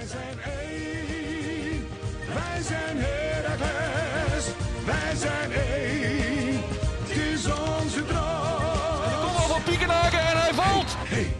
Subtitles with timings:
[0.00, 1.86] Wij zijn één,
[2.34, 4.44] wij zijn Heracles,
[4.86, 6.60] wij zijn één,
[7.00, 9.20] het is onze droom.
[9.20, 10.94] Kom op van Piekenhaken en hij valt.
[10.96, 11.32] Hey,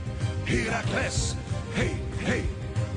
[0.45, 1.35] Heracles,
[1.71, 2.45] hey, hey,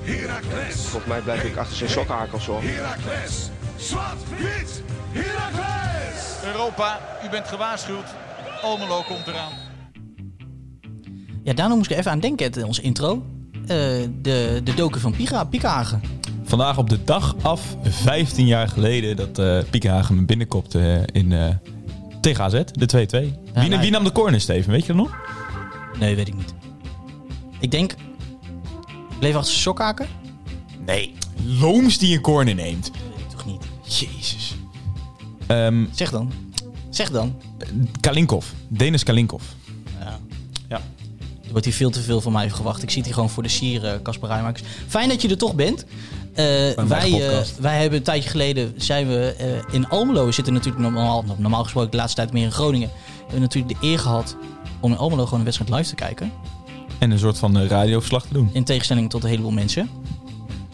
[0.02, 0.76] Heracles.
[0.76, 2.62] Volgens mij blijf ik achter zijn sokhakels hoor.
[2.62, 6.44] Heracles, zwart, wit, Heracles.
[6.44, 8.16] Europa, u bent gewaarschuwd.
[8.62, 9.54] Almelo komt eraan.
[11.44, 13.26] Ja, daarom moest ik even aan denken, in onze intro.
[13.68, 13.78] Eh,
[14.22, 16.02] de, de doken van Pika, Pikahagen.
[16.44, 21.60] Vandaag op de dag af, 15 jaar geleden, dat Piekenhagen me binnenkopte eh, in,
[22.22, 23.54] tegen AZ, de 2-2.
[23.54, 23.80] wie, nee.
[23.80, 24.72] wie nam de corner, Steven?
[24.72, 25.18] Weet je dat nog?
[26.00, 26.54] Nee, weet ik niet.
[27.60, 27.96] Ik denk...
[29.20, 30.08] Bleef achter sokhaken?
[30.86, 31.14] Nee.
[31.46, 32.88] Looms die een corner neemt.
[32.88, 33.64] Ik toch niet.
[33.84, 34.56] Jezus.
[35.48, 36.32] Ehm Zeg dan.
[36.90, 37.36] Zeg dan.
[38.00, 38.46] Kalinkov.
[38.68, 39.44] Denis Kalinkov.
[41.54, 42.84] Wordt hier veel te veel van mij gewacht.
[42.84, 44.64] Ik zit hier gewoon voor de sier, Casper Rijmakers.
[44.88, 45.86] Fijn dat je er toch bent.
[46.34, 46.46] Eh,
[46.88, 50.26] wij, eh, wij hebben een tijdje geleden zijn we eh, in Almelo.
[50.26, 52.90] We zitten natuurlijk normaal, normaal gesproken de laatste tijd meer in Groningen.
[52.90, 54.36] We hebben natuurlijk de eer gehad
[54.80, 56.32] om in Almelo gewoon een wedstrijd live te kijken.
[57.00, 58.50] En een soort van radioverslag te doen.
[58.54, 59.90] In tegenstelling tot een heleboel mensen.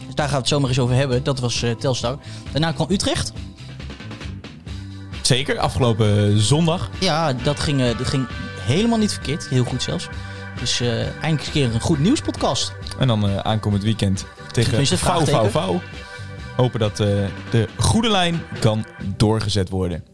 [0.06, 1.22] Dus daar gaan we het zomaar eens over hebben.
[1.22, 2.18] Dat was Telstar.
[2.52, 3.32] Daarna kwam Utrecht.
[5.22, 6.90] Zeker, afgelopen zondag.
[7.00, 8.26] Ja, dat ging, dat ging
[8.60, 9.48] helemaal niet verkeerd.
[9.48, 10.08] Heel goed zelfs.
[10.60, 12.72] Dus eh, eindelijk een keer een goed nieuwspodcast.
[12.98, 15.24] En dan eh, aankomend weekend tegen Vouw.
[15.24, 15.80] Vouw, Vouw.
[16.56, 17.06] Hopen dat eh,
[17.50, 18.84] de goede lijn kan
[19.16, 20.04] doorgezet worden.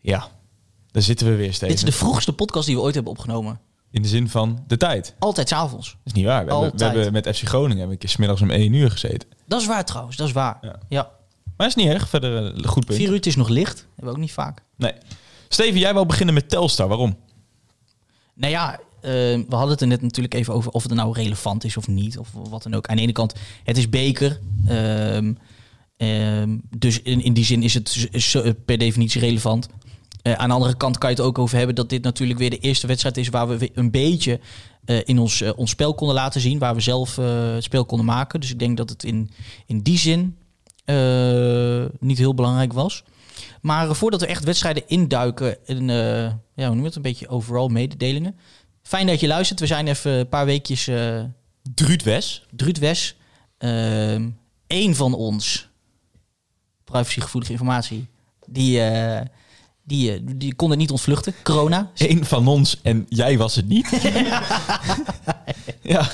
[0.00, 0.28] Ja,
[0.90, 1.68] daar zitten we weer, Steven.
[1.68, 3.60] Dit is de vroegste podcast die we ooit hebben opgenomen.
[3.90, 5.04] In de zin van de tijd.
[5.04, 5.96] Dat Altijd 's avonds.
[6.04, 6.44] is niet waar.
[6.44, 6.92] We, hebben, we Altijd.
[6.94, 9.28] hebben met FC Groningen hebben een keer 's middags om 1 uur gezeten.
[9.46, 10.58] Dat is waar trouwens, dat is waar.
[10.60, 10.78] Ja.
[10.88, 11.10] Ja.
[11.56, 12.08] Maar is niet erg.
[12.08, 12.98] Verder goed punt.
[12.98, 13.78] Vier uur het is nog licht.
[13.78, 14.62] Hebben we ook niet vaak.
[14.76, 14.92] Nee.
[15.48, 16.88] Steven, jij wou beginnen met Telstar.
[16.88, 17.16] Waarom?
[18.40, 21.64] Nou ja, eh, we hadden het er net natuurlijk even over of het nou relevant
[21.64, 22.18] is of niet.
[22.18, 22.86] Of wat dan ook.
[22.86, 24.40] Aan de ene kant, het is beker.
[24.66, 25.32] Ehm,
[25.96, 29.68] ehm, dus in, in die zin is het per definitie relevant.
[30.22, 32.50] Eh, aan de andere kant kan je het ook over hebben dat dit natuurlijk weer
[32.50, 34.40] de eerste wedstrijd is waar we een beetje
[34.84, 36.58] eh, in ons, ons spel konden laten zien.
[36.58, 38.40] Waar we zelf het spel konden maken.
[38.40, 39.30] Dus ik denk dat het in,
[39.66, 40.36] in die zin
[41.98, 43.04] niet heel belangrijk was.
[43.60, 47.28] Maar eh, voordat we echt wedstrijden induiken, en, eh, ja, hoe noem het, een beetje
[47.28, 48.38] overal mededelingen.
[48.82, 49.60] Fijn dat je luistert.
[49.60, 51.22] We zijn even een paar weekjes eh
[51.74, 52.46] Druut Wes.
[52.50, 53.16] Druut Wes.
[53.58, 54.28] Ehm
[54.66, 55.68] Eén van ons,
[56.84, 58.06] privacygevoelige informatie,
[58.46, 59.26] die, eh,
[59.84, 61.34] die, eh, die kon het niet ontvluchten.
[61.42, 61.90] Corona.
[61.94, 63.88] Eén van ons en jij was het niet.
[65.82, 66.08] ja.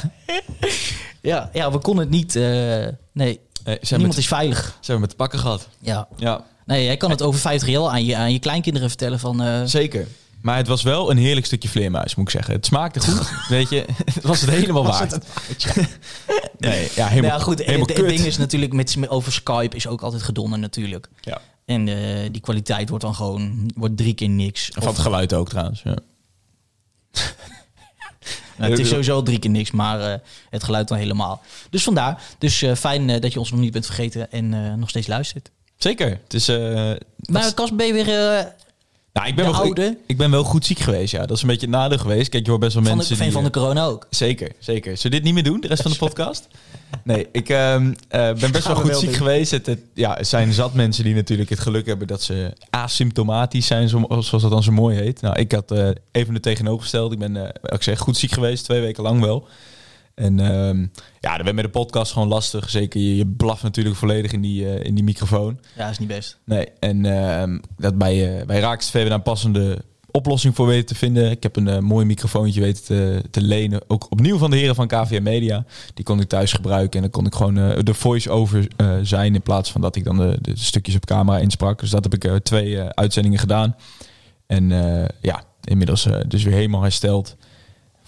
[1.22, 2.36] Ja, ja, we konden het niet.
[2.36, 4.58] eh, nee, Eh, niemand het, is veilig.
[4.80, 5.68] ze hebben me te pakken gehad.
[5.80, 6.08] Ja.
[6.16, 9.42] Ja, Nee, jij kan het over 50 jaar aan je, aan je kleinkinderen vertellen van...
[9.42, 10.06] eh, zeker.
[10.40, 12.54] Maar het was wel een heerlijk stukje vleermuis, moet ik zeggen.
[12.54, 13.30] Het smaakte goed.
[13.48, 15.12] Weet je, het was het helemaal was waard.
[15.12, 15.72] het ja.
[16.58, 19.86] Nee, ja, helemaal, nou ja, goed, helemaal het, ding is natuurlijk met, over Skype is
[19.86, 21.08] ook altijd gedonnen natuurlijk.
[21.20, 21.40] Ja.
[21.64, 24.70] En eh, die kwaliteit wordt dan gewoon wordt drie keer niks.
[24.72, 25.82] Van het geluid ook trouwens.
[25.84, 25.96] Ja.
[28.58, 30.18] Nou, het is sowieso drie keer niks, maar eh,
[30.50, 31.42] het geluid dan helemaal.
[31.70, 32.22] Dus vandaar.
[32.38, 35.50] Dus fijn dat je ons nog niet bent vergeten en nog steeds luistert.
[35.76, 36.08] Zeker.
[36.22, 36.56] Het is, eh,
[37.30, 37.42] Maar
[37.86, 38.44] je weer eh,
[39.12, 39.84] nou, ik, ben de wel, oude?
[39.86, 41.12] ik, ik ben wel goed ziek geweest.
[41.12, 41.26] Ja.
[41.26, 42.28] Dat is een beetje het nadeel geweest.
[42.28, 43.32] Kijk, je hoort best wel van, de, mensen die...
[43.32, 44.06] van de eh, corona ook?
[44.10, 44.96] Zeker, zeker.
[44.96, 46.48] Zullen we dit niet meer doen, de rest van de podcast?
[47.04, 49.18] Nee, ik ehm, eh, ben best Gaan wel we goed wel ziek doen.
[49.18, 49.50] geweest.
[49.50, 53.66] Het, het- ja, er zijn zat mensen die natuurlijk het geluk hebben dat ze asymptomatisch
[53.66, 55.20] zijn, zo- zoals dat dan zo mooi heet.
[55.20, 57.12] Nou, ik had eh, even het tegenovergesteld.
[57.12, 59.48] Ik ben, eh, ik zeg, goed ziek geweest, twee weken lang wel.
[60.16, 60.86] En ehm,
[61.20, 62.70] ja, dat werd met de podcast gewoon lastig.
[62.70, 65.60] Zeker, je, je blaft natuurlijk volledig in die, eh, in die microfoon.
[65.76, 66.38] Ja, is niet best.
[66.44, 70.86] Nee, en ehm, dat bij, uh, bij Raaks TV daar een passende oplossing voor weten
[70.86, 71.30] te vinden.
[71.30, 73.80] Ik heb een eh, mooi microfoontje weten te, te lenen.
[73.86, 75.64] Ook opnieuw van de heren van KVM Media.
[75.94, 76.94] Die kon ik thuis gebruiken.
[76.94, 78.68] En dan kon ik gewoon de voice-over
[79.02, 79.34] zijn.
[79.34, 81.80] In plaats van dat ik dan de, de stukjes op camera insprak.
[81.80, 83.76] Dus dat heb ik twee uitzendingen gedaan.
[84.46, 84.68] En
[85.20, 87.36] ja, inmiddels dus weer helemaal hersteld.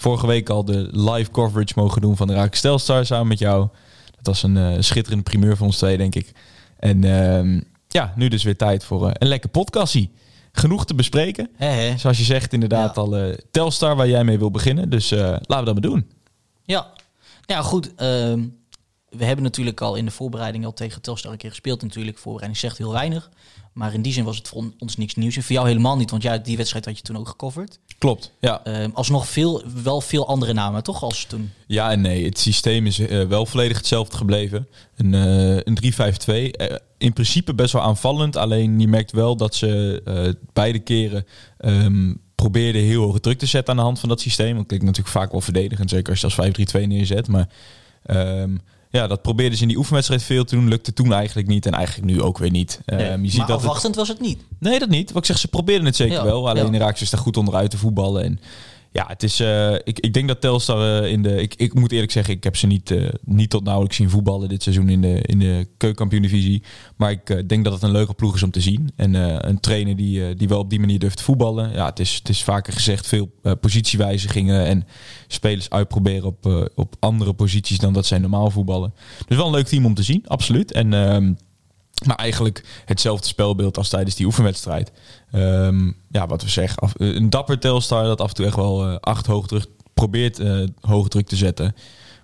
[0.00, 3.68] Vorige week al de live coverage mogen doen van de Raak Stelstar samen met jou.
[4.16, 6.32] Dat was een eh, schitterende primeur voor ons twee, denk ik.
[6.78, 10.10] En ehm, ja, nu dus weer tijd voor eh, een lekker podcastie.
[10.52, 11.50] Genoeg te bespreken.
[11.96, 13.00] Zoals je zegt, inderdaad Ja.
[13.02, 14.90] al eh, Telstar waar jij mee wil beginnen.
[14.90, 16.10] Dus laten we dat maar doen.
[16.62, 16.86] Ja,
[17.46, 17.94] ja goed.
[17.94, 18.44] ehm,
[19.08, 21.82] we hebben natuurlijk al in de voorbereiding al tegen Telstar een keer gespeeld.
[21.82, 23.30] Natuurlijk, voorbereiding zegt heel weinig.
[23.78, 25.36] Maar in die zin was het voor ons niks nieuws.
[25.36, 27.78] En voor jou helemaal niet, want ja, die wedstrijd had je toen ook gecoverd.
[27.98, 28.32] Klopt.
[28.40, 31.02] Ja, Ehm alsnog veel, wel veel andere namen, toch?
[31.02, 31.50] Als toen.
[31.66, 32.24] ja en nee.
[32.24, 34.68] Het systeem is eh, wel volledig hetzelfde gebleven.
[34.96, 36.52] Een, eh, een 3-5-2.
[36.52, 38.36] Eh, in principe best wel aanvallend.
[38.36, 40.02] Alleen je merkt wel dat ze
[40.52, 41.26] beide keren
[41.58, 44.54] ehm, probeerden heel hoge druk te zetten aan de hand van dat systeem.
[44.54, 45.90] Want klinkt natuurlijk vaak wel verdedigend.
[45.90, 47.28] Zeker als je als 5-3-2 neerzet.
[47.28, 47.48] Maar
[48.02, 48.56] ehm,
[48.90, 50.68] ja, dat probeerden ze in die oefenwedstrijd veel te doen.
[50.68, 52.80] Lukte toen eigenlijk niet en eigenlijk nu ook weer niet.
[52.86, 54.42] Nee, Ehm, je ziet maar dat het- afwachtend was het niet.
[54.58, 55.08] Nee, dat niet.
[55.12, 56.48] Wat ik zeg, ze probeerden het zeker Ja, wel.
[56.48, 56.78] Alleen ja.
[56.78, 58.24] raakten ze daar goed onderuit te voetballen.
[58.24, 58.40] En
[58.92, 59.40] ja, het is.
[59.40, 61.42] eh, ik, ik denk dat Telstar eh, in de.
[61.42, 64.48] Ik, ik moet eerlijk zeggen, ik heb ze niet, eh, niet tot nauwelijks zien voetballen
[64.48, 66.62] dit seizoen in de, in de keukenkampioen-divisie.
[66.96, 68.90] Maar ik denk dat het een leuke ploeg is om te zien.
[68.96, 69.14] En
[69.48, 71.72] een trainer die, die wel op die manier durft te voetballen.
[71.72, 73.30] Ja, het is, het is vaker gezegd veel
[73.60, 74.86] positiewijzigingen en
[75.26, 78.94] spelers uitproberen op, op andere posities dan dat zij normaal voetballen.
[79.26, 80.72] Dus wel een leuk team om te zien, absoluut.
[80.72, 81.38] En.
[82.06, 84.92] Maar eigenlijk hetzelfde spelbeeld als tijdens die oefenwedstrijd.
[85.30, 86.78] Ehm, ja, wat we zeggen.
[86.78, 90.40] Af, een dapper Telstar dat af en toe echt wel eh, acht hoog druk probeert
[90.80, 91.74] hoog druk te zetten.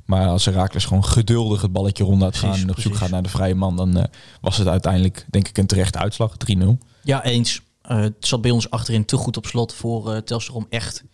[0.04, 3.00] Maar als Herakles gewoon geduldig het balletje rond laat gaan Precies, en op zoek precies.
[3.00, 4.04] gaat naar de vrije man, dan eh,
[4.40, 6.36] was het uiteindelijk denk ik een terechte uitslag.
[6.56, 6.64] 3-0.
[7.02, 7.60] Ja, eens.
[7.82, 11.04] Het zat bij ons achterin te goed op slot voor eh Telstar om echt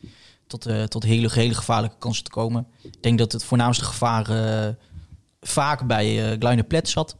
[0.47, 2.67] tot, tot hele, hele gevaarlijke kansen te komen.
[2.83, 4.27] Ik denk dat het voornaamste gevaar
[5.41, 7.17] vaak bij eh Gluine Plet zat.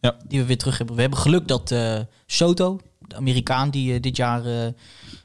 [0.00, 0.16] Ja.
[0.26, 0.94] Die we weer terug hebben.
[0.94, 4.72] We hebben geluk dat eh, Soto, de Amerikaan die eh, dit jaar eh,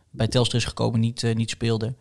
[0.10, 1.95] bij Telstar is gekomen, niet, niet speelde.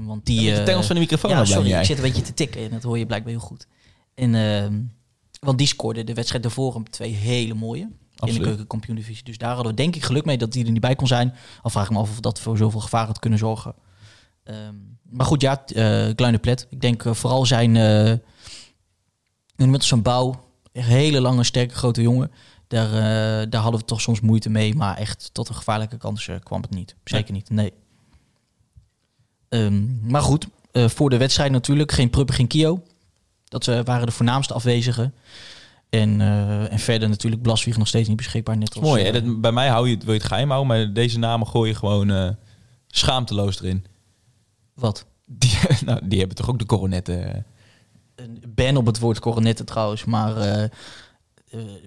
[0.00, 1.80] Want die, de tengels van de microfoon ja, sorry, jij.
[1.80, 3.66] ik zit een beetje te tikken en dat hoor je blijkbaar heel goed.
[4.14, 4.80] En, ehm,
[5.40, 7.88] want die scoorde de wedstrijd daarvoor een twee hele mooie
[8.20, 9.24] in de keukenkampioen-divisie.
[9.24, 11.34] Dus daar hadden we denk ik geluk mee dat die er niet bij kon zijn.
[11.62, 13.74] Al vraag ik me af of dat voor zoveel gevaar had kunnen zorgen.
[14.44, 16.66] Ehm, maar goed, ja, eh Kleine Plet.
[16.70, 17.72] Ik denk vooral zijn...
[19.56, 20.43] met zijn bouw,
[20.74, 22.30] echt hele lange, sterke, grote jongen.
[22.68, 24.74] Daar, eh, daar hadden we toch soms moeite mee.
[24.74, 26.94] Maar echt tot een gevaarlijke kans eh, kwam het niet.
[27.04, 27.72] Zeker niet, nee.
[29.48, 32.82] Ehm, maar goed, eh, voor de wedstrijd natuurlijk geen Pruppe, geen Kio.
[33.44, 35.14] Dat waren de voornaamste afwezigen.
[35.90, 36.20] En,
[36.70, 38.56] en verder natuurlijk Blaswieg nog steeds niet beschikbaar.
[38.56, 39.04] Net als, Mooi.
[39.04, 39.12] hè?
[39.12, 41.70] Dat, bij mij hou je het, wil je het geheim houden, maar deze namen gooi
[41.70, 42.36] je gewoon
[42.86, 43.84] schaamteloos erin.
[44.74, 45.06] Wat?
[45.26, 47.46] Die, nou, die hebben toch ook de coronetten.
[48.14, 50.70] Een ban op het woord coronetten trouwens, maar eh, eh,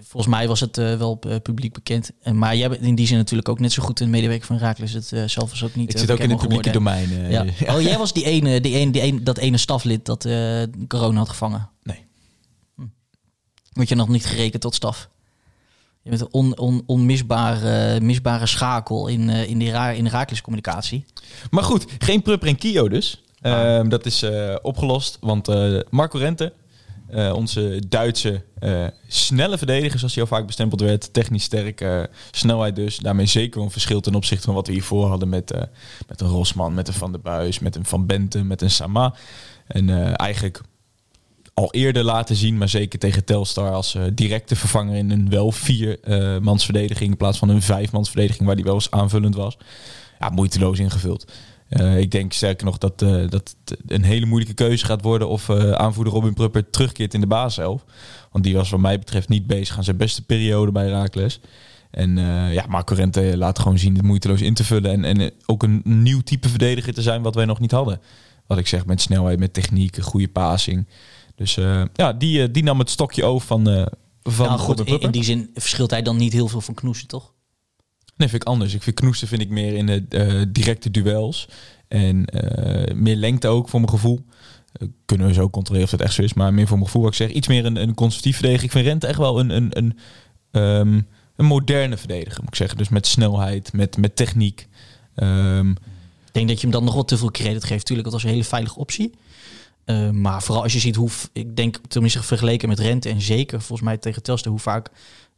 [0.01, 2.12] volgens mij was het eh, wel publiek bekend.
[2.21, 4.57] En, maar jij bent in die zin natuurlijk ook net zo goed een medewerker van
[4.57, 4.94] Raakles.
[4.94, 5.94] Het zelf was ook niet.
[5.94, 7.07] ik zit ook in het publieke geworden.
[7.07, 7.31] domein.
[7.31, 7.45] Ja.
[7.75, 10.27] Oh, jij was die ene, die ene, die ene, dat ene staflid dat
[10.88, 11.69] corona had gevangen.
[11.83, 12.06] Nee.
[13.73, 15.09] Word je nog niet gerekend tot staf?
[16.01, 21.06] Je bent een on, on, onmisbare misbare schakel in, in, de Ra- in Raakles communicatie.
[21.50, 23.23] Maar goed, geen Prupper en Kio dus.
[23.41, 23.77] Ah.
[23.77, 26.53] Ehm, dat is eh, opgelost, want eh, Marco Rente,
[27.09, 28.43] eh, onze Duitse
[29.07, 33.71] snelle verdediger, zoals hij al vaak bestempeld werd, technisch sterk, snelheid dus, daarmee zeker een
[33.71, 35.53] verschil ten opzichte van wat we hiervoor hadden met,
[36.07, 39.13] met een Rosman, met een Van der Buis, met een Van Benten, met een Sama.
[39.67, 40.61] En eigenlijk
[41.53, 45.99] al eerder laten zien, maar zeker tegen Telstar als directe vervanger in een wel vier
[45.99, 49.35] eh mans verdediging in plaats van een vijf mans verdediging waar die wel eens aanvullend
[49.35, 49.57] was.
[50.19, 51.25] Ja, moeiteloos ingevuld.
[51.69, 55.29] Eh, ik denk sterker nog dat, eh, dat het een hele moeilijke keuze gaat worden
[55.29, 57.85] of eh, aanvoerder Robin Prupper terugkeert in de basiself.
[58.31, 61.39] Want die was wat mij betreft niet bezig aan zijn beste periode bij Raakles.
[61.91, 62.17] En
[62.51, 64.91] ja, Marco Rente laat gewoon zien het moeiteloos in te vullen.
[64.91, 68.01] En, en ook een nieuw type verdediger te zijn wat wij nog niet hadden.
[68.47, 70.87] Wat ik zeg, met snelheid, met techniek, een goede passing.
[71.35, 71.55] Dus
[71.93, 73.89] ja, die, die nam het stokje over van,
[74.23, 76.73] van nou goed, Robin in, in die zin verschilt hij dan niet heel veel van
[76.73, 77.33] Knoesen, toch?
[78.17, 78.73] Nee, vind ik anders.
[78.73, 81.47] Ik vind Knoester vind ik meer in de eh, directe duels.
[81.87, 84.25] En eh, meer lengte ook, voor mijn gevoel.
[84.71, 86.33] Eh, kunnen we zo controleren of dat echt zo is.
[86.33, 87.29] Maar meer voor mijn gevoel, wat ik zeg.
[87.29, 88.65] Iets meer een, een conservatief verdediger.
[88.65, 89.97] Ik vind Rente echt wel een, een, een,
[90.51, 91.01] ehm,
[91.35, 92.77] een moderne verdediger, moet ik zeggen.
[92.77, 94.68] Dus met snelheid, met, met techniek.
[95.15, 97.85] Ehm, Ik denk dat je hem dan nog wat te veel credit geeft.
[97.85, 99.13] Tuurlijk, dat was een hele veilige optie.
[100.11, 103.87] Maar vooral als je ziet hoe, ik denk tenminste vergeleken met Rente en zeker volgens
[103.87, 104.89] mij tegen Telstar, hoe vaak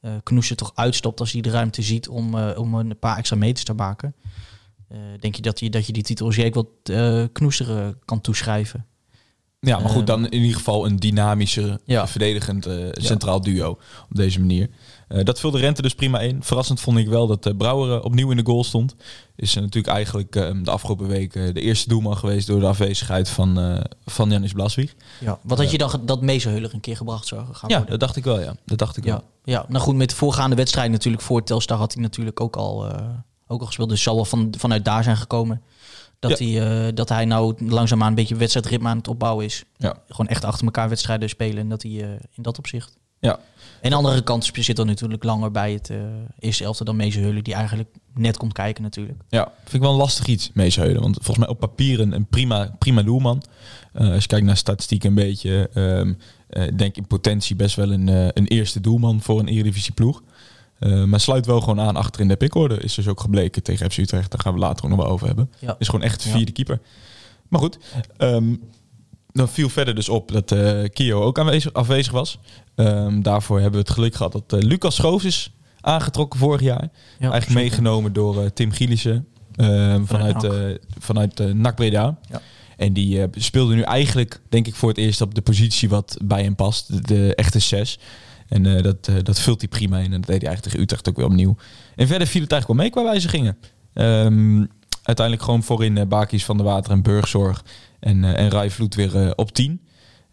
[0.01, 3.35] eh Knoesje toch uitstopt als hij de ruimte ziet om, eh, om een paar extra
[3.35, 4.15] meters te maken.
[4.87, 8.21] Eh, denk je dat, je dat je die titel zeker wat eh Knoester eh, kan
[8.21, 8.85] toeschrijven.
[9.59, 12.07] ja, maar goed, dan in ieder geval een dynamischer, Ja.
[12.07, 13.69] verdedigend centraal duo.
[14.09, 14.69] Op deze manier.
[15.09, 16.43] Eh, dat vulde Rente dus prima in.
[16.43, 18.95] Verrassend vond ik wel dat eh, Brouwer opnieuw in de goal stond.
[19.35, 23.59] Is eh, natuurlijk eigenlijk de afgelopen weken de eerste doelman geweest door de afwezigheid van,
[23.59, 24.95] eh van Janis Blaswieg.
[25.19, 25.39] Ja.
[25.43, 27.89] Wat had je dan dat Meesenheuler een keer gebracht zou gaan Ja, worden?
[27.89, 28.55] dat dacht ik wel, ja.
[28.65, 29.23] Dat dacht ik Ja, wel.
[29.43, 32.87] ja, nou goed, met de voorgaande wedstrijd natuurlijk voor Telstar had hij natuurlijk ook al,
[32.87, 33.07] eh,
[33.47, 33.89] ook al gespeeld.
[33.89, 35.61] Dus zal wel van, vanuit daar zijn gekomen
[36.19, 36.45] dat, Ja.
[36.45, 39.63] hij, eh, dat hij nou langzaamaan een beetje wedstrijdritme aan het opbouwen is.
[39.77, 39.95] Ja.
[40.07, 42.97] Gewoon echt achter elkaar wedstrijden spelen en dat hij eh, in dat opzicht.
[43.19, 43.39] Ja.
[43.81, 45.97] En de andere kant zit dan natuurlijk langer bij het eh,
[46.39, 49.21] eerste elftal dan Meesenheulen, die eigenlijk net komt kijken natuurlijk.
[49.29, 51.01] Ja, vind ik wel een lastig iets, Meesheulen.
[51.01, 53.43] Want volgens mij op papier een, een prima, prima doelman.
[53.93, 56.13] Eh, als je kijkt naar statistiek een beetje, ehm,
[56.49, 60.23] eh, denk ik in potentie best wel een, een eerste doelman voor een Eredivisie ploeg.
[61.05, 62.77] Maar sluit wel gewoon aan achter in de pickorde.
[62.79, 64.31] Is dus ook gebleken tegen FC Utrecht.
[64.31, 65.51] Daar gaan we later ook nog wel over hebben.
[65.59, 65.75] Ja.
[65.79, 66.31] Is gewoon echt Ja.
[66.31, 66.79] vierde keeper.
[67.47, 67.77] Maar goed,
[68.17, 68.55] ehm,
[69.31, 72.39] dan viel verder dus op dat eh Kio ook aanwezig, afwezig was.
[72.75, 76.89] Ehm, daarvoor hebben we het geluk gehad dat eh, Lucas Schoofs is aangetrokken vorig jaar.
[77.19, 80.77] Ja, Eigenlijk meegenomen door eh, Tim Gielissen ehm, vanuit, NAC.
[80.99, 82.17] vanuit NAC Breda.
[82.29, 82.41] Ja.
[82.77, 86.43] En die speelde nu eigenlijk, denk ik, voor het eerst op de positie wat bij
[86.43, 86.87] hem past.
[86.87, 87.99] De, de echte zes.
[88.47, 90.03] En dat, dat vult hij prima in.
[90.03, 91.55] En dat deed hij eigenlijk tegen Utrecht ook weer opnieuw.
[91.95, 93.57] En verder viel het eigenlijk wel mee qua wijzigingen.
[93.93, 94.65] Ehm,
[95.03, 97.63] uiteindelijk gewoon voorin Bakis van de Water en Burgzorg.
[97.99, 99.81] En, eh en Rai Vloed weer eh, op 10.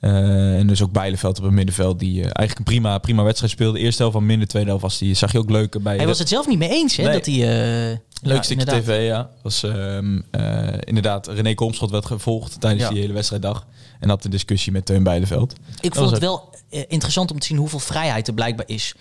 [0.01, 1.99] Eh, en dus ook Bijleveld op het middenveld.
[1.99, 3.79] Die eigenlijk een prima, prima wedstrijd speelde.
[3.79, 5.93] Eerste helft van minder, tweede helft was die, zag je ook leuker bij.
[5.95, 7.03] Hij de- was het zelf niet mee eens, hè?
[7.05, 7.13] Nee.
[7.13, 7.35] Dat hij...
[7.35, 8.85] eh, Leuk ja, stukje inderdaad.
[8.85, 9.31] tv, ja.
[9.43, 12.89] Was ehm, eh, inderdaad, René Komschot werd gevolgd tijdens Ja.
[12.91, 13.67] die hele wedstrijddag.
[14.01, 15.55] En had een discussie met Teun Bijleveld.
[15.81, 18.95] Ik vond het wel interessant om te zien hoeveel vrijheid er blijkbaar is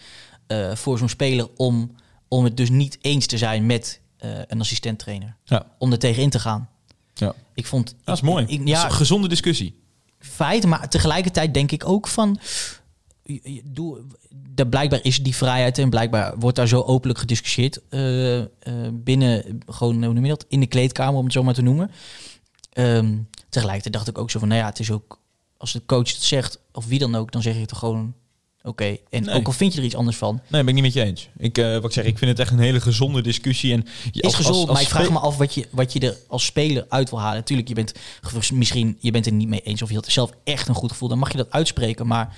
[0.73, 1.91] voor zo'n speler om,
[2.27, 3.99] om het dus niet eens te zijn met
[4.47, 5.35] een assistent-trainer.
[5.45, 6.69] Ja, Om er tegen in te gaan.
[7.19, 7.33] Ja.
[7.53, 7.95] Ik vond...
[8.03, 8.43] dat is ik- mooi.
[8.47, 9.75] ik- Dat is ja, een gezonde discussie.
[10.19, 12.39] feit, maar tegelijkertijd denk ik ook van...
[13.63, 14.01] Doe,
[14.49, 18.47] dat blijkbaar is die vrijheid en blijkbaar wordt daar zo openlijk gediscussieerd eh, eh,
[18.93, 21.91] binnen, gewoon, hoe noem je dat, in de kleedkamer, om het zo maar te noemen.
[22.73, 23.17] Ehm,
[23.49, 25.19] tegelijkertijd dacht ik ook zo van, nou ja, het is ook,
[25.57, 28.13] als de coach het zegt, of wie dan ook, dan zeg je toch gewoon,
[28.65, 28.97] oké.
[29.09, 29.35] En Nee.
[29.35, 31.29] ook al vind je er iets anders van, Nee, ben ik niet met je eens.
[31.37, 33.73] Ik, eh, wat ik zeg, ik vind het echt een hele gezonde discussie.
[33.73, 35.99] En je- is als- gezond, als- maar ik vraag me af wat je, wat je
[35.99, 37.35] er als speler uit wil halen.
[37.37, 37.93] Natuurlijk, je bent
[38.53, 41.09] misschien je bent er niet mee eens of je had zelf echt een goed gevoel.
[41.09, 42.07] Dan mag je dat uitspreken.
[42.07, 42.37] Maar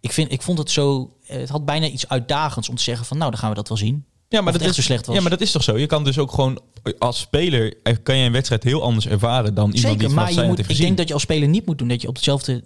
[0.00, 1.14] ik, vind, ik vond het zo.
[1.26, 3.76] Het had bijna iets uitdagends om te zeggen van nou, dan gaan we dat wel
[3.78, 4.04] zien.
[4.32, 5.14] Ja, maar dat is zo slecht was.
[5.16, 5.78] Ja, maar dat is toch zo?
[5.78, 6.60] Je kan dus ook gewoon
[6.98, 10.28] als speler eh, kan je een wedstrijd heel anders ervaren dan iemand die het maar
[10.28, 10.86] je zijn moet, heeft ik gezien.
[10.86, 12.62] denk dat je als speler niet moet doen dat je op hetzelfde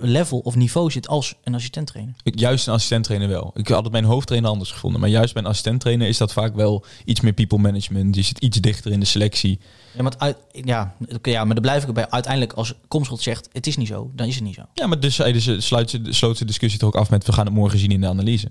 [0.00, 2.14] level of niveau zit als een assistent-trainer.
[2.22, 3.50] Juist een assistent-trainer wel.
[3.54, 5.00] Ik had het mijn hoofdtrainer anders gevonden.
[5.00, 8.14] Maar juist bij een assistent-trainer is dat vaak wel iets meer people management.
[8.14, 9.58] Je zit iets dichter in de selectie.
[9.96, 12.10] Ja, maar, uit, ja, ja, maar daar blijf ik erbij.
[12.10, 14.62] Uiteindelijk, als Komschot zegt het is niet zo, dan is het niet zo.
[14.74, 17.26] Ja, maar dus zeiden ze, sluit ze, sloot de discussie toch ook af met...
[17.26, 18.50] we gaan het morgen zien in de analyse.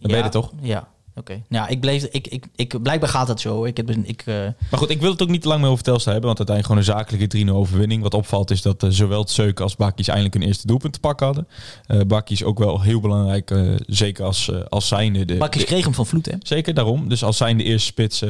[0.00, 0.52] Dan ben je Ja, er toch?
[0.62, 0.88] Ja,
[1.20, 1.42] oké.
[1.48, 3.64] Nou, ik bleef, ik, ik, ik, blijkbaar gaat dat zo.
[3.64, 4.34] Ik heb een, ik, eh,
[4.70, 6.34] Maar goed, ik wil het ook niet te lang meer over Telstar hebben.
[6.34, 8.02] Want uiteindelijk gewoon een zakelijke 3-0 overwinning.
[8.02, 11.26] Wat opvalt is dat eh, zowel Zeuk als Bakkies eindelijk een eerste doelpunt te pakken
[11.26, 11.46] hadden.
[11.86, 13.50] Eh Bakkies ook wel heel belangrijk.
[13.50, 15.36] eh, zeker als, eh, als zijnde de...
[15.36, 16.32] Bakkies de- kreeg hem van Vloed, hè?
[16.42, 17.08] Zeker, daarom.
[17.08, 18.22] Dus als zijn de eerste spits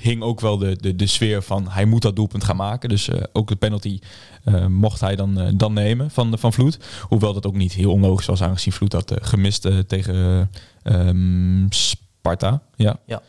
[0.00, 2.88] hing ook wel de, de, de sfeer van hij moet dat doelpunt gaan maken.
[2.88, 3.98] Dus eh, ook de penalty
[4.44, 6.78] eh, mocht hij dan, dan nemen van, van Vloed.
[7.02, 10.50] Hoewel dat ook niet heel onlogisch was aangezien Vloed had gemist tegen
[10.88, 12.62] eh, ehm, Sparta.
[12.76, 12.98] Ja.
[13.06, 13.22] Ja.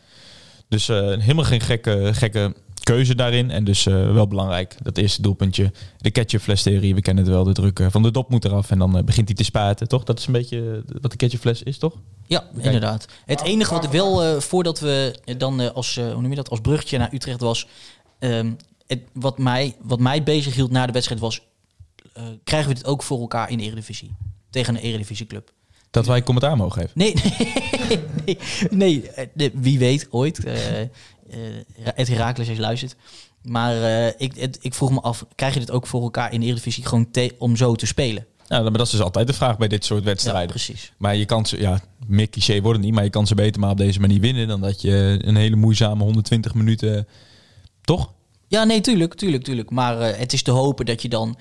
[0.70, 3.52] Dus eh, helemaal geen gekke, gekke keuze daarin.
[3.52, 5.72] En dus eh, wel belangrijk, dat eerste doelpuntje.
[5.98, 7.44] De ketchupfles-theorie, we kennen het wel.
[7.44, 10.04] De druk eh, van de dop moet eraf en dan begint hij te spuiten, toch?
[10.04, 11.96] Dat is een beetje wat de ketchupfles is, toch?
[12.28, 13.06] Ja, inderdaad.
[13.26, 16.98] Het enige wat ik wel, voordat we dan als, hoe noem je dat, als bruggetje
[16.98, 17.68] naar Utrecht was...
[18.20, 18.52] ehm,
[18.88, 21.42] het, wat, mij, wat mij bezig hield na de wedstrijd was...
[22.44, 24.16] krijgen we dit ook voor elkaar in de Eredivisie?
[24.50, 25.52] Tegen een Eredivisieclub?
[25.92, 26.92] Dat wij commentaar mogen geven.
[26.94, 27.14] Nee,
[27.88, 28.38] nee, nee,
[28.70, 30.44] nee, eh, nee, wie weet ooit.
[30.44, 30.88] eh eh
[31.84, 32.96] het Herakles als je luistert.
[33.44, 33.76] Maar
[34.18, 36.86] ik, het- ik vroeg me af, krijg je dit ook voor elkaar in de Eredivisie
[36.86, 38.26] gewoon om zo te spelen?
[38.48, 40.50] Ja, maar dat is dus altijd de vraag bij dit soort Ja, wedstrijden.
[40.50, 40.94] precies.
[40.98, 43.62] maar je kan ze, ja, meer cliché wordt het niet, maar je kan ze beter
[43.62, 47.08] maar op deze manier winnen dan dat je een hele moeizame 120 minuten,
[47.82, 48.14] toch?
[48.48, 49.70] Ja, nee, tuurlijk, tuurlijk, tuurlijk.
[49.70, 51.38] Maar het is te hopen dat je dan,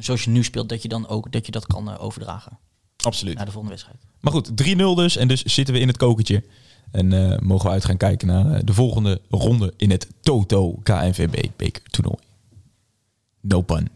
[0.00, 2.58] zoals je nu speelt, dat je dan ook dat je dat kan overdragen
[3.04, 3.34] Absoluut.
[3.36, 4.04] naar de volgende wedstrijd.
[4.20, 6.44] Maar goed, 3-0 dus en dus zitten we in het kokertje.
[6.90, 10.72] En eh, mogen we uit gaan kijken naar eh, de volgende ronde in het Toto
[10.82, 12.16] KNVB bekertoernooi.
[13.40, 13.88] No pun.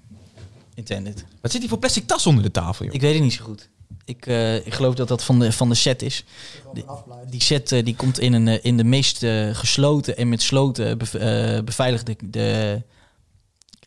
[0.74, 1.24] Intended.
[1.40, 2.94] Wat zit hier voor plastic tas onder de tafel, joh?
[2.94, 3.68] Ik weet het niet zo goed.
[4.04, 6.24] Ik, eh, ik geloof dat dat van de, van de set is.
[6.72, 6.84] Die,
[7.30, 9.18] die set die komt in, een, in de meest
[9.52, 12.82] gesloten en met sloten bev- beveiligde de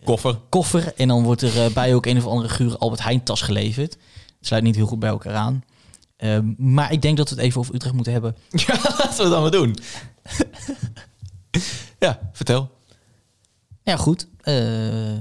[0.04, 0.40] Koffer.
[0.50, 0.94] koffer.
[0.96, 3.98] En dan wordt er bij ook een of andere gure Albert Heijn tas geleverd.
[4.46, 5.64] Het sluit niet heel goed bij elkaar aan.
[6.16, 8.36] Eh, maar ik denk dat we het even over Utrecht moeten hebben.
[8.68, 9.76] Ja, laten we het dan maar doen.
[12.06, 12.72] ja, vertel.
[13.84, 14.28] Ja, goed.
[14.42, 15.14] Eh,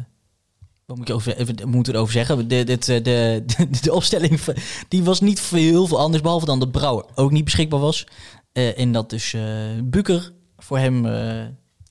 [0.87, 2.49] wat moet je over, even, we erover zeggen?
[2.49, 4.41] De, dit, eh, de, de, de opstelling
[4.89, 8.07] die was niet veel- heel veel anders, behalve dan dat Brouwer ook niet beschikbaar was.
[8.53, 9.37] Eh, en dat dus
[9.85, 11.07] Buker voor hem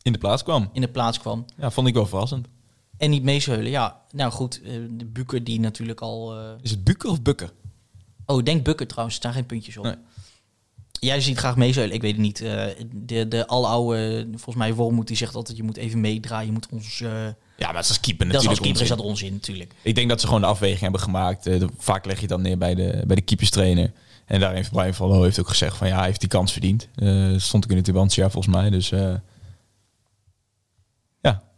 [0.01, 0.69] In de plaats kwam.
[0.73, 1.45] in de plaats kwam.
[1.57, 2.47] Ja, vond ik wel verrassend.
[2.97, 3.71] En niet meezeulen.
[3.71, 4.61] Ja, nou goed.
[4.63, 6.37] eh, de Buker die natuurlijk al...
[6.37, 7.51] eh, Is het Bukker of Bukker?
[8.25, 9.15] Oh, denk Bukker trouwens.
[9.15, 9.83] Er staan geen puntjes op.
[9.83, 9.95] Nee.
[10.99, 11.95] Jij ziet graag meezeulen.
[11.95, 12.41] Ik weet het niet.
[12.41, 15.57] Eh, de, de aloude, volgens mij Wormoed, die zegt altijd...
[15.57, 16.45] je moet even meedraaien.
[16.45, 16.97] Je moet ons...
[17.57, 18.97] Ja, maar dat is keeper dat is als natuurlijk keeper is onzin.
[18.97, 19.73] dat onzin natuurlijk.
[19.81, 21.49] Ik denk dat ze gewoon de afweging hebben gemaakt.
[21.77, 23.91] Vaak leg je het dan neer bij de, bij de keeperstrainer.
[24.25, 26.51] En daar heeft Brian van Loo heeft ook gezegd van ja, hij heeft die kans
[26.51, 26.87] verdiend.
[27.37, 28.69] Stond ik in de Tubantia volgens mij.
[28.69, 28.91] Dus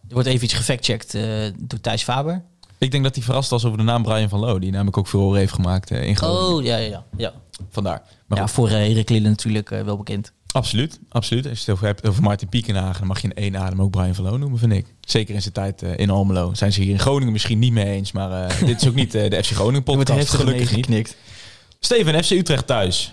[0.07, 1.23] Er wordt even iets gefactcheckt eh
[1.59, 2.43] door Thijs Faber.
[2.77, 4.59] Ik denk dat hij verrast was over de naam Brian van Loo.
[4.59, 6.55] Die namelijk ook veel heeft gemaakt eh, in Groningen.
[6.55, 7.33] Oh, ja, ja, ja.
[7.69, 8.01] Vandaar.
[8.27, 10.31] Maar ja goed, voor uh, natuurlijk eh, wel bekend.
[10.51, 11.47] absoluut, absoluut.
[11.47, 12.99] Als je het over hebt over Martin Piekenhagen...
[12.99, 14.85] dan mag je in één adem ook Brian van Loo noemen, vind ik.
[15.01, 16.53] Zeker in zijn tijd eh, in Almelo.
[16.53, 18.11] Zijn ze hier in Groningen misschien niet mee eens.
[18.11, 20.29] Maar eh, dit is ook niet eh, de FC Groningen podcast.
[20.29, 21.15] Gelukkig niet.
[21.79, 23.11] Steven, FC Utrecht thuis.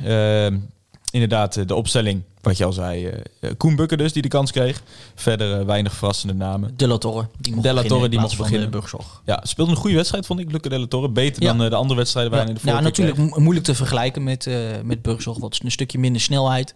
[1.13, 3.07] Inderdaad, eh, de opstelling, wat je al zei.
[3.07, 4.83] eh, eh, Koen Bukker dus, die de kans kreeg.
[5.15, 6.75] Verder weinig verrassende namen.
[6.77, 7.29] De La Torre.
[7.39, 8.71] Die mocht De La Torre, die mocht beginnen.
[8.71, 9.23] Burgzorg.
[9.25, 10.51] Ja, speelde een goede wedstrijd, vond ik.
[10.53, 11.09] Lukke de La Torre.
[11.09, 11.53] Beter Ja.
[11.55, 13.31] dan de andere wedstrijden waar Ja, in de nou, voorkeur natuurlijk kreeg.
[13.37, 15.39] mo- moeilijk te vergelijken met, eh met Burgzorg.
[15.39, 16.75] Wat een stukje minder snelheid.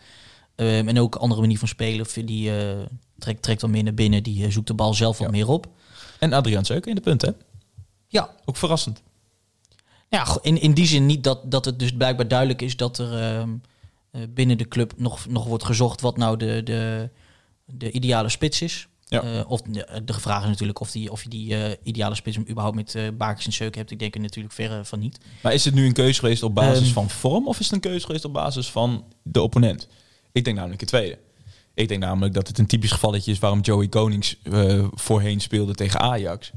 [0.57, 2.07] Ehm, en ook een andere manier van spelen.
[2.25, 2.66] Die eh,
[3.19, 4.23] trekt, trekt dan meer naar binnen.
[4.23, 5.33] Die zoekt de bal zelf wat Ja.
[5.33, 5.66] meer op.
[6.19, 7.35] En Adriaan Zeuken in de punten, hè?
[8.09, 9.02] Ja, Ook verrassend.
[10.09, 13.12] ja in, in die zin niet dat, dat het dus blijkbaar duidelijk is dat er
[13.12, 13.55] ehm, eh,
[14.35, 17.11] binnen de club nog, nog wordt gezocht wat nou de, de,
[17.64, 18.88] de ideale spits is.
[19.08, 19.23] Ja.
[19.23, 22.38] Eh, of de, de vraag is natuurlijk of, die, of je die eh, ideale spits
[22.38, 23.90] überhaupt met eh Bakers en Seuken hebt.
[23.90, 25.18] Ik denk er natuurlijk verre van niet.
[25.42, 26.92] Maar is het nu een keuze geweest op basis Ehm.
[26.92, 29.88] van vorm of is het een keuze geweest op basis van de opponent?
[30.32, 31.18] Ik denk namelijk het tweede.
[31.75, 35.75] Ik denk namelijk dat het een typisch gevalletje is waarom Joey Konings eh, voorheen speelde
[35.75, 36.50] tegen Ajax.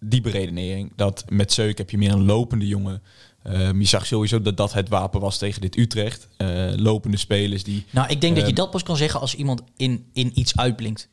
[0.00, 3.02] Die beredenering dat met Zeuk heb je meer een lopende jongen.
[3.44, 6.28] Ehm, je zag sowieso dat dat het wapen was tegen dit Utrecht.
[6.36, 8.60] Eh, lopende spelers die Nou, ik denk dat je Ehm.
[8.60, 11.08] dat pas kan zeggen als iemand in, in iets uitblinkt.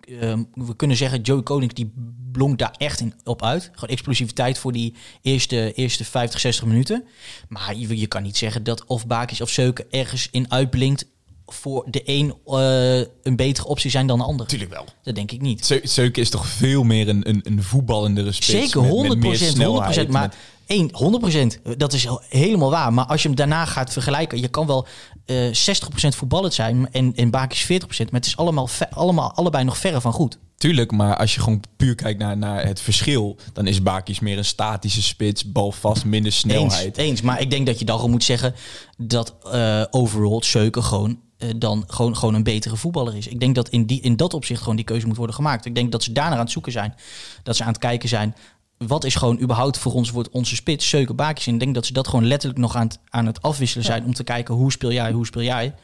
[0.00, 1.92] Ehm, we kunnen zeggen, Joey Konings die
[2.32, 3.70] blonk daar echt in, op uit.
[3.72, 7.04] Gewoon explosiviteit voor die eerste, eerste 50, 60 minuten.
[7.48, 11.06] Maar je, je kan niet zeggen dat of Bakis of Seuken ergens in uitblinkt...
[11.46, 14.40] voor de een eh, een betere optie zijn dan de ander.
[14.42, 14.84] Natuurlijk wel.
[15.02, 15.66] Dat denk ik niet.
[15.66, 18.46] Zeu- Zeuken is toch veel meer een, een, een voetballendere spits.
[18.50, 20.34] Zeker, met- 100 met meer snelheid, 100 Maar
[20.66, 20.90] één,
[21.66, 22.92] 100% dat is he- helemaal waar.
[22.92, 24.86] Maar als je hem daarna gaat vergelijken, je kan wel
[25.24, 29.78] eh 60% voetballend zijn en, en Bakis 40% maar het is allemaal, allemaal allebei nog
[29.78, 30.38] verre van goed.
[30.56, 34.38] Tuurlijk, maar als je gewoon puur kijkt naar, naar het verschil, dan is Bakis meer
[34.38, 36.96] een statische spits, balvast, minder snelheid.
[36.96, 38.54] eens, maar ik denk dat je dan gewoon moet zeggen
[38.96, 43.26] dat eh overall Seuken gewoon, eh, dan gewoon, gewoon een betere voetballer is.
[43.26, 45.64] Ik denk dat in, die, in dat opzicht gewoon die keuze moet worden gemaakt.
[45.64, 46.94] Ik denk dat ze daarnaar aan het zoeken zijn.
[47.42, 48.34] Dat ze aan het kijken zijn.
[48.78, 51.46] Wat is gewoon überhaupt voor ons wordt onze spits, Seuken, Bakis.
[51.46, 54.04] En ik denk dat ze dat gewoon letterlijk nog aan het, aan het afwisselen zijn.
[54.04, 55.74] Om te kijken hoe speel jij, hoe speel jij.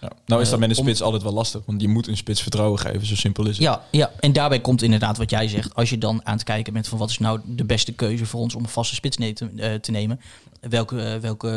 [0.00, 0.12] Ja.
[0.26, 2.16] Nou is dat met een Eh, om- spits altijd wel lastig, want je moet een
[2.16, 3.58] spits vertrouwen geven, zo simpel is het.
[3.66, 5.74] Ja, ja, en daarbij komt inderdaad wat jij zegt.
[5.74, 8.40] Als je dan aan het kijken bent van wat is nou de beste keuze voor
[8.40, 10.20] ons om een vaste spits te, eh, te nemen.
[10.60, 11.50] Welke, eh, welke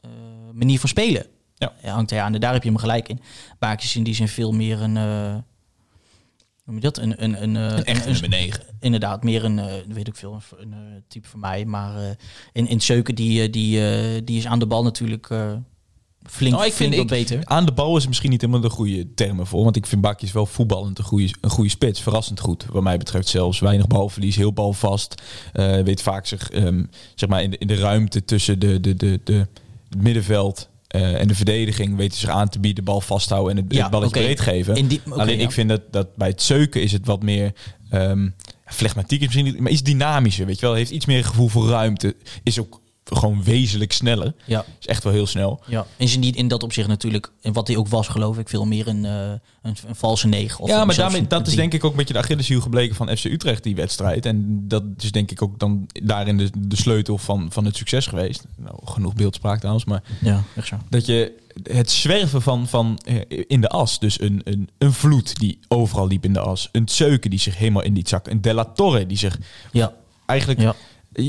[0.00, 0.10] eh,
[0.52, 1.26] manier van spelen
[1.58, 1.72] Ja.
[1.80, 2.34] eh, hangt hij aan.
[2.34, 3.20] En daar heb je hem gelijk in.
[3.58, 4.96] Baak is in die zin veel meer een...
[4.96, 5.42] hoe
[6.64, 6.98] noem je dat?
[6.98, 8.62] Een, een, een, eh, Een echt nummer 9.
[8.80, 11.64] Inderdaad, meer een, weet ik veel, een, een, type van mij.
[11.64, 12.16] Maar
[12.52, 15.26] in, in Zeuken, die, die, die is aan de bal natuurlijk
[16.22, 17.44] flink, Nou, ik flink vind ik, beter.
[17.44, 20.32] aan de bal is misschien niet helemaal de goede termen voor, want ik vind Bakis
[20.32, 22.00] wel voetballend een goede, een goede spits.
[22.00, 23.58] Verrassend goed, wat mij betreft zelfs.
[23.58, 25.22] Weinig balverlies, heel balvast.
[25.52, 29.20] Weet vaak zich, ehm, zeg maar, in de, in de ruimte tussen de, de, de,
[29.24, 29.46] de,
[29.88, 33.62] het middenveld eh, en de verdediging weet hij zich aan te bieden, bal vasthouden en
[33.64, 34.76] het, Ja, het balletje breed geven.
[34.76, 35.44] In die- oké, Alleen ja.
[35.44, 37.52] ik vind dat, dat bij het zeuken is het wat meer...
[37.90, 38.28] ehm
[38.70, 40.74] flegmatiek is misschien niet, maar iets dynamischer, weet je wel.
[40.74, 42.16] Heeft iets meer gevoel voor ruimte.
[42.42, 42.80] Is ook
[43.16, 44.34] gewoon wezenlijk sneller.
[44.44, 44.64] Ja.
[44.80, 45.60] Is echt wel heel snel.
[45.66, 48.66] Ja, is niet in dat opzicht natuurlijk, en wat hij ook was, geloof ik, veel
[48.66, 49.30] meer een, eh,
[49.62, 50.60] een, een valse negen.
[50.60, 53.16] Of ja, maar daarmee, dat is denk ik ook een beetje de Achilleshiel gebleken van
[53.16, 54.26] FC Utrecht, die wedstrijd.
[54.26, 58.06] En dat is denk ik ook dan daarin de, de sleutel van, van het succes
[58.06, 58.44] geweest.
[58.56, 60.76] Nou, genoeg beeldspraak trouwens, maar Ja, echt zo.
[60.88, 65.38] dat je het zwerven van, van eh, in de as, dus een, een, een vloed
[65.38, 68.40] die overal liep in de as, een Zeuken die zich helemaal in die zak, een
[68.40, 69.38] Della Torre die zich
[69.72, 69.92] Ja,
[70.26, 70.74] eigenlijk ja.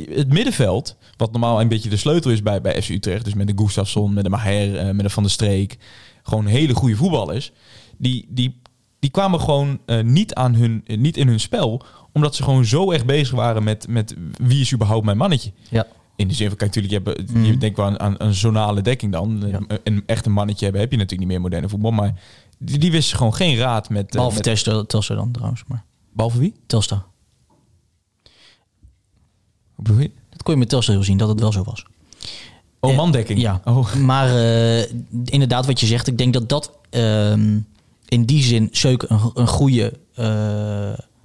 [0.10, 3.48] het middenveld, wat normaal een beetje de sleutel is bij, bij FC Utrecht, dus met
[3.48, 5.78] de Gustafsson, met de Maher, eh, met de Van der Streek,
[6.24, 7.52] gewoon hele goede voetballers,
[7.98, 8.62] die, die,
[9.00, 12.66] die kwamen gewoon eh, niet, aan hun, eh, niet in hun spel, omdat ze gewoon
[12.66, 15.52] zo erg bezig waren met, met wie is überhaupt mijn mannetje.
[15.70, 15.88] ja.
[16.16, 17.44] In de zin van, kijk, natuurlijk, je, hebt, Mhm.
[17.44, 19.44] je denkt wel aan, aan een zonale dekking dan.
[19.48, 19.60] Ja.
[19.68, 22.20] Een, een echt een mannetje hebben heb je natuurlijk niet meer moderne voetbal, maar
[22.58, 24.06] die, die wisten gewoon geen raad met...
[24.06, 26.54] eh, Behalve met Telstar, Telstar dan trouwens, maar behalve wie?
[26.68, 27.06] Telstar.
[29.74, 30.12] Hoe bedoel je?
[30.40, 31.86] Dat kon je met Telstar heel zien, dat het wel zo was.
[32.80, 33.40] Oh, Eh, mandekking.
[33.42, 33.94] Ja, Oh.
[34.12, 34.92] maar eh,
[35.26, 37.60] inderdaad wat je zegt, ik denk dat dat ehm,
[38.08, 40.26] in die zin Seuk een, een, goede, eh,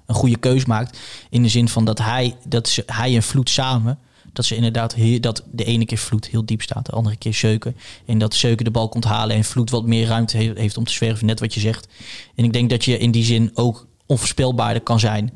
[0.07, 0.99] een goede keus maakt.
[1.31, 3.99] In de zin van dat hij, dat ze, hij en Vloed samen,
[4.33, 7.35] dat ze inderdaad heel, dat de ene keer Vloed heel diep staat, de andere keer
[7.35, 7.77] Seuken.
[8.07, 10.85] En dat Seuken de bal komt halen en Vloed wat meer ruimte he- heeft om
[10.85, 11.89] te zwerven, net wat je zegt.
[12.35, 15.33] En ik denk dat je in die zin ook onvoorspelbaarder kan zijn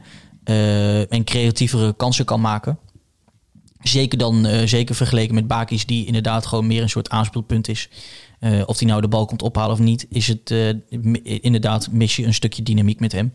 [1.09, 2.79] en creatievere kansen kan maken.
[3.83, 7.89] Zeker dan, eh, zeker vergeleken met Bakis, die inderdaad gewoon meer een soort aanspeelpunt is.
[8.39, 10.69] Eh, of hij nou de bal komt ophalen of niet, is het eh,
[11.41, 13.33] inderdaad mis je een stukje dynamiek met hem.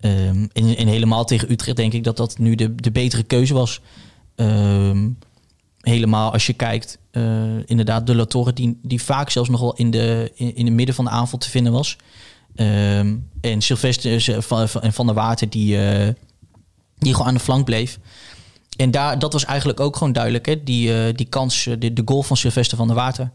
[0.00, 3.80] Ehm, en, helemaal tegen Utrecht denk ik dat dat nu de, de betere keuze was.
[4.34, 5.08] Ehm,
[5.80, 6.98] helemaal als je kijkt,
[7.66, 10.74] inderdaad, de La Torre, die, die vaak zelfs nog wel in de, in, in het
[10.74, 11.96] midden van de aanval te vinden was.
[12.54, 15.76] Ehm, en Sylvester van, van, der Water, die,
[16.98, 17.98] die gewoon aan de flank bleef.
[18.76, 20.46] En daar, dat was eigenlijk ook gewoon duidelijk.
[20.46, 20.62] Hè?
[20.62, 23.30] Die, eh, die kans, eh, de, de goal van Sylvester van der Water.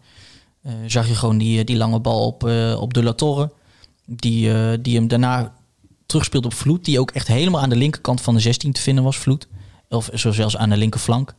[0.61, 2.43] eh, zag je gewoon die, die lange bal op,
[2.79, 3.51] op de La Torre.
[4.05, 5.53] Die, die hem daarna
[6.05, 6.85] terugspeelt op Vloed.
[6.85, 9.47] Die ook echt helemaal aan de linkerkant van de 16 te vinden was, Vloed.
[9.89, 11.33] Of zelfs aan de linkerflank.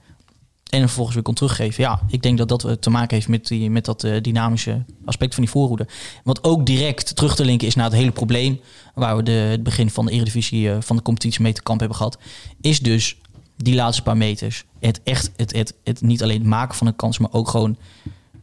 [0.70, 1.82] En hem vervolgens weer kon teruggeven.
[1.82, 5.42] Ja, ik denk dat dat te maken heeft met, die, met dat dynamische aspect van
[5.42, 5.86] die voorhoede.
[6.24, 8.60] Wat ook direct terug te linken is naar het hele probleem...
[8.94, 11.98] waar we de, het begin van de Eredivisie van de competitie mee te kamp hebben
[11.98, 12.18] gehad...
[12.60, 13.16] is dus
[13.56, 14.64] die laatste paar meters.
[14.78, 17.18] Het echt, het, het, het niet alleen het maken van een kans...
[17.18, 17.76] maar ook gewoon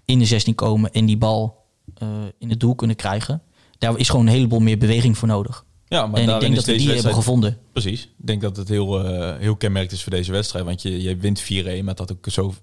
[0.05, 2.07] in de 16 komen en die bal eh,
[2.39, 3.41] in het doel kunnen krijgen.
[3.77, 5.65] Daar is gewoon een heleboel meer beweging voor nodig.
[5.87, 7.57] Ja, maar en ik denk dat we die hebben gevonden.
[7.71, 8.03] Precies.
[8.03, 10.65] Ik denk dat het heel, eh heel kenmerkend is voor deze wedstrijd.
[10.65, 12.53] Want je, je wint 4-1, maar het had ook zo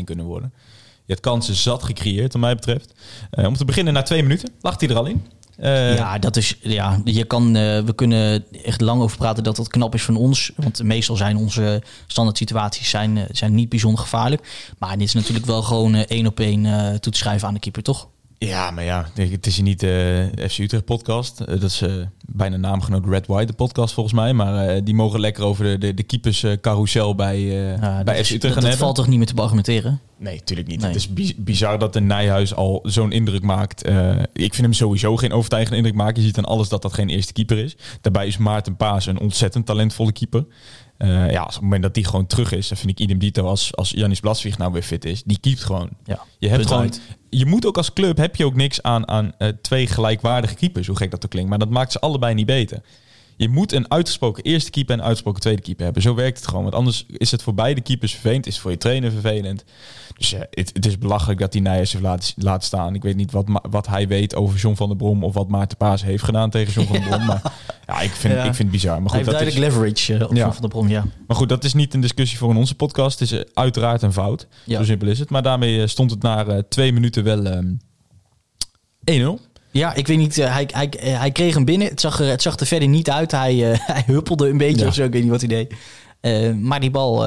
[0.00, 0.52] 5-6-1 kunnen worden.
[1.04, 2.94] Je hebt kansen zat gecreëerd, wat mij betreft.
[3.30, 5.26] Eh, om te beginnen, na twee minuten lag hij er al in.
[5.56, 6.56] Eh, ja, dat is.
[6.60, 10.16] Ja, je kan, eh, we kunnen echt lang over praten dat dat knap is van
[10.16, 10.52] ons.
[10.56, 14.72] Want meestal zijn onze standaard situaties zijn, eh, zijn niet bijzonder gevaarlijk.
[14.78, 16.62] Maar dit is natuurlijk wel gewoon één op één
[17.00, 18.08] toe te schrijven aan de keeper, toch?
[18.46, 21.40] Ja, maar ja, het is hier niet de FC Utrecht podcast.
[21.40, 21.92] Eh, dat is eh,
[22.26, 24.32] bijna naamgenoot Red White, de podcast volgens mij.
[24.32, 28.02] Maar eh, die mogen lekker over de, de, de keepers eh, carousel bij, eh Ja,
[28.04, 28.78] bij dat, FC Utrecht dat, gaan dat hebben.
[28.78, 30.00] valt toch niet meer te argumenteren?
[30.18, 30.78] Nee, natuurlijk niet.
[30.80, 30.86] Nee.
[30.88, 33.82] Het is bi- bizar dat een Nijhuis al zo'n indruk maakt.
[33.82, 36.20] Eh, ik vind hem sowieso geen overtuigende indruk maken.
[36.20, 37.76] Je ziet aan alles dat dat geen eerste keeper is.
[38.00, 40.44] Daarbij is Maarten Paas een ontzettend talentvolle keeper.
[40.96, 43.18] Eh, ja, als op het moment dat die gewoon terug is, dan vind ik idem
[43.18, 45.22] dito als, als Janis Blaswieg nou weer fit is.
[45.22, 45.88] Die keept gewoon.
[46.04, 47.00] Ja, Je hebt gewoon, uit.
[47.30, 50.86] je moet ook als club heb je ook niks aan, aan eh, twee gelijkwaardige keepers,
[50.86, 51.50] hoe gek dat ook klinkt.
[51.50, 52.80] Maar dat maakt ze allebei niet beter.
[53.42, 56.02] Je moet een uitgesproken eerste keeper en een uitgesproken tweede keeper hebben.
[56.02, 56.62] Zo werkt het gewoon.
[56.62, 58.46] Want anders is het voor beide keepers vervelend.
[58.46, 59.64] Is het voor je trainer vervelend.
[60.16, 62.94] Dus ja, het, het is belachelijk dat hij Nijers heeft laten staan.
[62.94, 65.24] Ik weet niet wat, wat hij weet over John van der Brom.
[65.24, 67.26] Of wat Maarten Paas heeft gedaan tegen John van der Brom.
[67.26, 67.52] Maar
[67.86, 68.38] ja, ik vind, Ja.
[68.38, 69.02] ik vind het bizar.
[69.02, 70.52] Maar Hij goed, heeft dat is, leverage eh, op Ja.
[70.52, 71.04] Van der Brom, ja.
[71.26, 73.18] maar goed, dat is niet een discussie voor in onze podcast.
[73.18, 74.46] Het is eh, uiteraard een fout.
[74.66, 75.30] Zo simpel is het.
[75.30, 77.74] Maar daarmee eh, stond het na eh, twee minuten wel ehm
[79.10, 79.51] 1-0.
[79.72, 80.38] Ja, ik weet niet.
[80.38, 81.88] eh, hij, hij, eh, hij kreeg hem binnen.
[81.88, 83.30] Het zag er, het zag er verder niet uit.
[83.30, 84.86] Hij, eh, hij huppelde een beetje Ja.
[84.86, 85.04] of zo.
[85.04, 85.48] Ik weet niet wat hij
[86.20, 86.54] deed.
[86.60, 87.26] Maar die bal,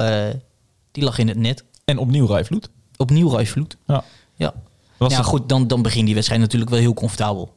[0.92, 1.64] die lag in het net.
[1.84, 2.68] En opnieuw Rijvloed.
[2.96, 3.76] Opnieuw Roy Vloed.
[3.86, 4.04] Ja.
[4.34, 4.54] Ja.
[4.96, 7.54] Was ja, het- goed, dan, dan begint die wedstrijd natuurlijk wel heel comfortabel.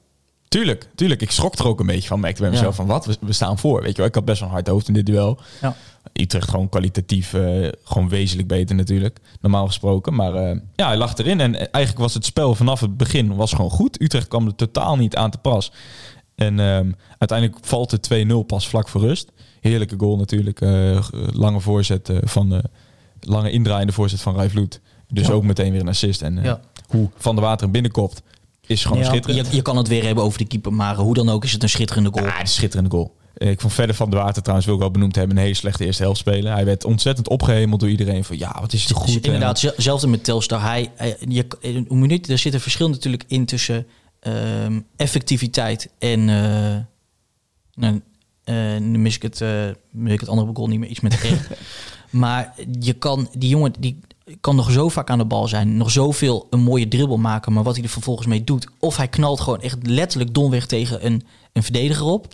[0.47, 1.21] Tuurlijk, tuurlijk.
[1.21, 2.19] Ik schrok er ook een beetje van.
[2.19, 2.75] Merkte bij mezelf Ja.
[2.75, 3.06] van wat?
[3.06, 3.82] We, we staan voor.
[3.82, 5.39] Weet je wel, ik had best wel een hard hoofd in dit duel.
[5.62, 5.75] Ja.
[6.13, 9.19] Utrecht gewoon kwalitatief eh, gewoon wezenlijk beter natuurlijk.
[9.41, 10.15] Normaal gesproken.
[10.15, 11.39] Maar eh, ja, hij lag erin.
[11.39, 14.01] En eigenlijk was het spel vanaf het begin was gewoon goed.
[14.01, 15.71] Utrecht kwam er totaal niet aan te pas.
[16.35, 19.31] En ehm, uiteindelijk valt het 2-0 pas vlak voor rust.
[19.62, 20.62] Heerlijke goal natuurlijk.
[20.62, 20.99] eh,
[21.31, 22.62] lange voorzet van
[23.19, 24.81] lange indraaiende voorzet van Rijvloed.
[25.07, 25.33] Dus Ja.
[25.33, 26.21] ook meteen weer een assist.
[26.21, 26.59] En Ja.
[26.88, 28.21] hoe Van der Water binnenkopt
[28.65, 29.47] is gewoon Ja, schitterend.
[29.49, 31.63] je, je kan het weer hebben over de keeper, maar hoe dan ook is het
[31.63, 32.25] een schitterende goal.
[32.25, 33.15] Ja, een schitterende goal.
[33.33, 35.55] Eh, Ik vond verder van de Water trouwens wil ik wel benoemd hebben een hele
[35.55, 36.53] slechte eerste helft spelen.
[36.53, 39.25] Hij werd ontzettend opgehemeld door iedereen van ja, wat is het goed.
[39.25, 40.61] inderdaad, zel- zelfs met Telstar.
[40.61, 43.87] Hij, hij- je, een minuut, er zit een verschil natuurlijk in tussen
[44.19, 46.29] ehm, effectiviteit en.
[46.29, 46.77] eh,
[47.75, 48.01] nou,
[48.43, 49.41] eh, nu mis ik het,
[49.91, 51.19] mis ik het andere goal niet meer, iets met
[52.09, 53.99] maar je kan, die jongen die
[54.41, 57.63] kan nog zo vaak aan de bal zijn, nog zoveel een mooie dribbel maken, maar
[57.63, 61.23] wat hij er vervolgens mee doet, of hij knalt gewoon echt letterlijk domweg tegen een,
[61.53, 62.27] een verdediger op,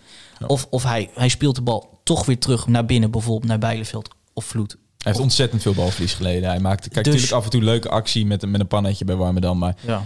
[0.47, 4.09] of, of hij, hij speelt de bal toch weer terug naar binnen, bijvoorbeeld naar Bijleveld
[4.33, 4.71] of Vloed.
[4.71, 6.49] Hij heeft ontzettend veel balverlies geleden.
[6.49, 9.05] Hij maakte kijk, Dus- natuurlijk af en toe leuke actie met, een- met een pannetje
[9.05, 9.57] bij Warmerdam.
[9.57, 10.03] Maar Ja.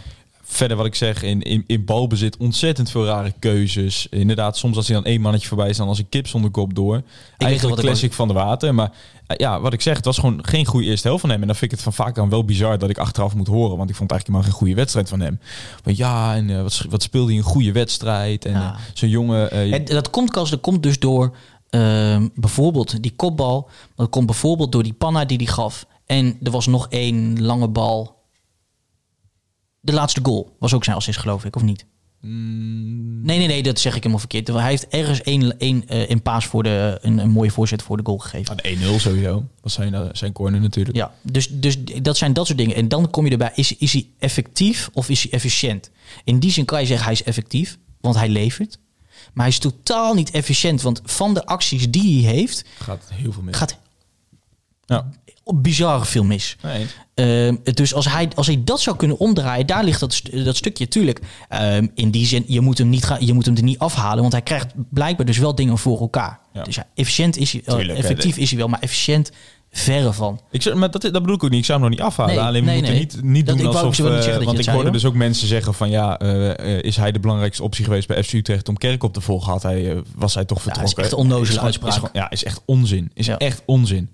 [0.52, 4.08] Verder wat ik zeg, in, in, in balbezit ontzettend veel rare keuzes.
[4.10, 6.74] Inderdaad, soms als hij dan één mannetje voorbij is, dan als een kip zonder kop
[6.76, 6.94] door.
[6.96, 7.04] weet
[7.38, 8.76] Eigenlijk wat ik classic van de water.
[8.76, 8.92] Maar
[9.28, 11.42] eh, ja, wat ik zeg, het was gewoon geen goede eerste helft van hem.
[11.42, 13.78] En dan vind ik het van vaak dan wel bizar dat ik achteraf moet horen.
[13.78, 15.40] Want ik vond eigenlijk helemaal geen goede wedstrijd van hem.
[15.84, 18.46] Maar ja, en eh, wat, wat speelde hij een goede wedstrijd.
[18.46, 18.74] En Ja.
[18.74, 19.52] eh, zo'n jongen...
[19.52, 21.36] En dat komt, Kas, dat komt dus door
[21.70, 23.70] ehm, bijvoorbeeld die kopbal.
[23.96, 25.86] Dat komt bijvoorbeeld door die panna die hij gaf.
[26.06, 28.18] En er was nog één lange bal.
[29.82, 31.86] De laatste goal was ook zijn assist, geloof ik, of niet?
[32.22, 34.48] mm, Nee, nee, nee, dat zeg ik helemaal verkeerd.
[34.48, 37.98] Hij heeft ergens één, één eh, een paas voor de, een, een mooie voorzet voor
[37.98, 38.58] de goal gegeven.
[38.58, 39.46] De 1-0 sowieso.
[39.62, 40.98] Was zijn, eh, zijn corner natuurlijk.
[40.98, 42.76] Ja, dus, dus dat zijn dat soort dingen.
[42.76, 45.90] En dan kom je erbij, is, is hij effectief of is hij efficiënt?
[46.24, 48.80] In die zin kan je zeggen, hij is effectief, want hij levert.
[49.34, 53.32] Maar hij is totaal niet efficiënt, want van de acties die hij heeft, Gaat heel
[53.32, 53.58] veel mis.
[53.58, 53.78] gaat
[54.86, 55.10] Ja.
[55.56, 56.56] Bizarre veel mis.
[56.62, 56.86] Nee.
[57.14, 60.88] Ehm, dus als hij, als hij dat zou kunnen omdraaien, daar ligt dat, dat stukje.
[60.88, 63.80] Tuurlijk, ehm, in die zin, je moet, hem niet gaan, je moet hem er niet
[63.80, 66.40] afhalen, want hij krijgt blijkbaar dus wel dingen voor elkaar.
[66.54, 66.64] Ja.
[66.64, 69.32] Dus ja, efficiënt is hij, Tuurlijk, effectief is hij wel, maar efficiënt
[69.72, 70.40] verre van.
[70.52, 71.60] Ik zou, maar dat, dat bedoel ik ook niet.
[71.60, 72.36] Ik zou hem nog niet afhalen.
[72.36, 73.02] Nee, Alleen we nee, moeten nee.
[73.04, 74.06] niet, niet Dat- doen ik wou alsof...
[74.06, 75.90] niet eh, zeggen dat want ik hoorde zei, dus ook mensen zeggen van...
[75.90, 79.14] Ja, eh, eh, is hij de belangrijkste optie geweest bij FC Utrecht om Kerk op
[79.14, 79.52] te volgen?
[79.52, 81.04] Had hij, was hij toch is vertrokken?
[81.04, 81.90] echt onnozele Is gewoon- uitspraak.
[81.92, 83.12] Is gewoon- ja, is echt onzin.
[83.14, 83.38] Is Ja.
[83.38, 84.10] echt onzin.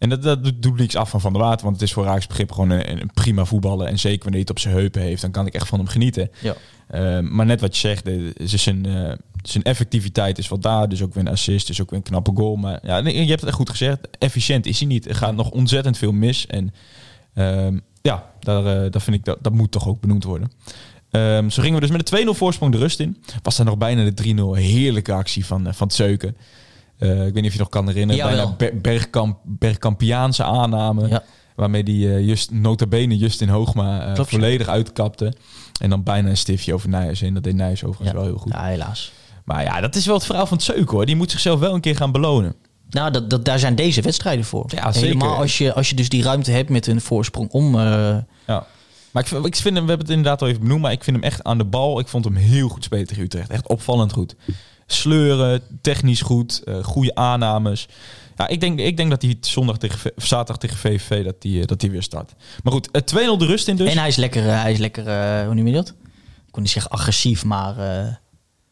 [0.00, 1.64] En dat, dat doet- niks af van Van der Water.
[1.64, 3.86] Want het is voor Raaks begrip gewoon een, een prima voetballer.
[3.86, 5.88] En zeker wanneer hij het op zijn heupen heeft, dan kan ik echt van hem
[5.88, 6.30] genieten.
[6.40, 6.54] Ja.
[6.86, 10.88] Eh, maar net wat je zegt, de, is zijn, eh, zijn effectiviteit is wat daar.
[10.88, 12.56] Dus ook weer een assist, dus ook weer een knappe goal.
[12.56, 13.98] Maar ja, je hebt het echt goed gezegd.
[14.18, 15.08] Efficiënt is hij niet.
[15.08, 16.46] Er gaat nog ontzettend veel mis.
[16.46, 16.74] En
[17.34, 20.52] ehm, ja, daar, eh, daar vind ik, dat, dat moet toch ook benoemd worden.
[21.10, 23.16] Ehm, zo gingen we dus met de 2-0 voorsprong de rust in.
[23.42, 26.36] Was daar nog bijna de 3-0 heerlijke actie van, eh, van het Zeuken.
[27.00, 28.24] Eh, ik weet niet of je nog kan herinneren.
[28.26, 28.54] Jawel.
[28.56, 31.08] Bijna Ber- Bergkamp, Bergkampiaanse aanname.
[31.08, 31.22] Ja.
[31.56, 34.24] Waarmee die eh, just, nota bene Justin Hoogma eh, ja.
[34.24, 35.32] volledig uitkapte.
[35.80, 37.34] En dan bijna een stiftje over Nijers in.
[37.34, 38.52] Dat deed Nijers overigens wel heel goed.
[38.52, 39.12] ja, helaas.
[39.44, 41.06] Maar ja, dat is wel het verhaal van het Zeuken hoor.
[41.06, 42.54] Die moet zichzelf wel een keer gaan belonen.
[42.90, 44.64] Nou, dat, dat, daar zijn deze wedstrijden voor.
[44.68, 45.08] Ja, zeker.
[45.08, 47.76] Helemaal als je, als je dus die ruimte hebt met een voorsprong om...
[47.76, 48.66] Ja.
[49.10, 51.16] Maar ik, ik vind hem, we hebben het inderdaad al even benoemd, maar ik vind
[51.16, 51.98] hem echt aan de bal.
[51.98, 53.50] Ik vond hem heel goed spelen tegen Utrecht.
[53.50, 54.36] Echt opvallend goed.
[54.92, 57.88] Sleuren, technisch goed, eh, goede aannames.
[58.36, 61.60] Ja, ik denk, ik denk dat hij zondag tegen, of zaterdag tegen VVV dat die,
[61.60, 62.32] eh, dat die weer start.
[62.62, 63.90] Maar goed, eh, 2-0 de rust in dus.
[63.90, 65.04] En hij is lekker, eh, hij is lekker
[65.44, 65.88] hoe noem je dat?
[66.46, 67.74] Ik kon niet zeggen agressief, maar...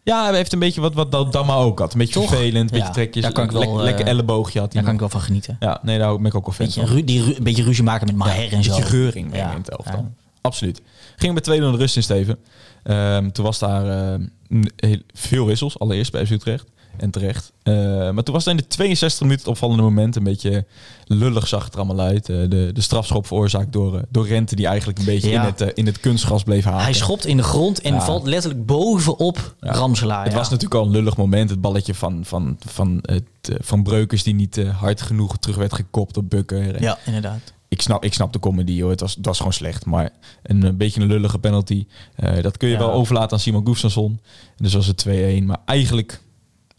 [0.02, 1.92] Ja, hij heeft een beetje wat, wat Damma ook had.
[1.92, 2.28] Een beetje Toch?
[2.28, 3.22] vervelend, een beetje Ja, trekjes.
[3.22, 5.56] daar kan ik wel, lekker, lekker elleboogje had hij daar kan ik wel van genieten.
[5.60, 6.90] Ja, nee, daar ben ik ook wel fan Beetje, van.
[6.96, 8.70] ru- die ru- een beetje ruzie maken met Maher en zo.
[8.76, 9.50] Beetje geuring Ja.
[9.50, 9.98] in het elftal.
[9.98, 10.10] Ja.
[10.40, 10.80] Absoluut.
[11.16, 12.38] Ging met 2-0 de rust in, Steven.
[12.88, 14.22] Ehm, toen was daar ehm,
[14.76, 15.78] heel- veel wissels.
[15.78, 16.64] Allereerst bij FC Utrecht.
[16.96, 17.52] En terecht.
[17.62, 17.74] Eh,
[18.10, 20.16] maar toen was er in de 62 minuten het opvallende moment.
[20.16, 20.66] Een beetje
[21.06, 22.28] lullig zag het er allemaal uit.
[22.28, 24.56] Eh, de, de strafschop veroorzaakt door, eh, door Rente.
[24.56, 25.40] Die eigenlijk een beetje Ja.
[25.40, 26.82] in, het, eh, in het kunstgras bleef haken.
[26.82, 28.00] Hij schopt in de grond en Ja.
[28.00, 29.72] valt letterlijk bovenop Ja.
[29.72, 30.24] Ramselaar.
[30.24, 31.50] Het was natuurlijk al een lullig moment.
[31.50, 33.24] Het balletje van, van, van, het,
[33.60, 36.74] van Breukers die niet hard genoeg terug werd gekopt op Bukker.
[36.74, 37.52] En Ja, inderdaad.
[37.68, 38.90] Ik, snap, ik snap de comedy hoor.
[38.90, 39.84] Het was, het was gewoon slecht.
[39.86, 40.10] Maar
[40.42, 41.86] een, een beetje een lullige penalty.
[42.14, 42.80] eh, dat kun je Ja.
[42.80, 44.20] wel overlaten aan Simon Gustafsson.
[44.56, 45.44] Dus was het 2-1.
[45.44, 46.20] Maar eigenlijk,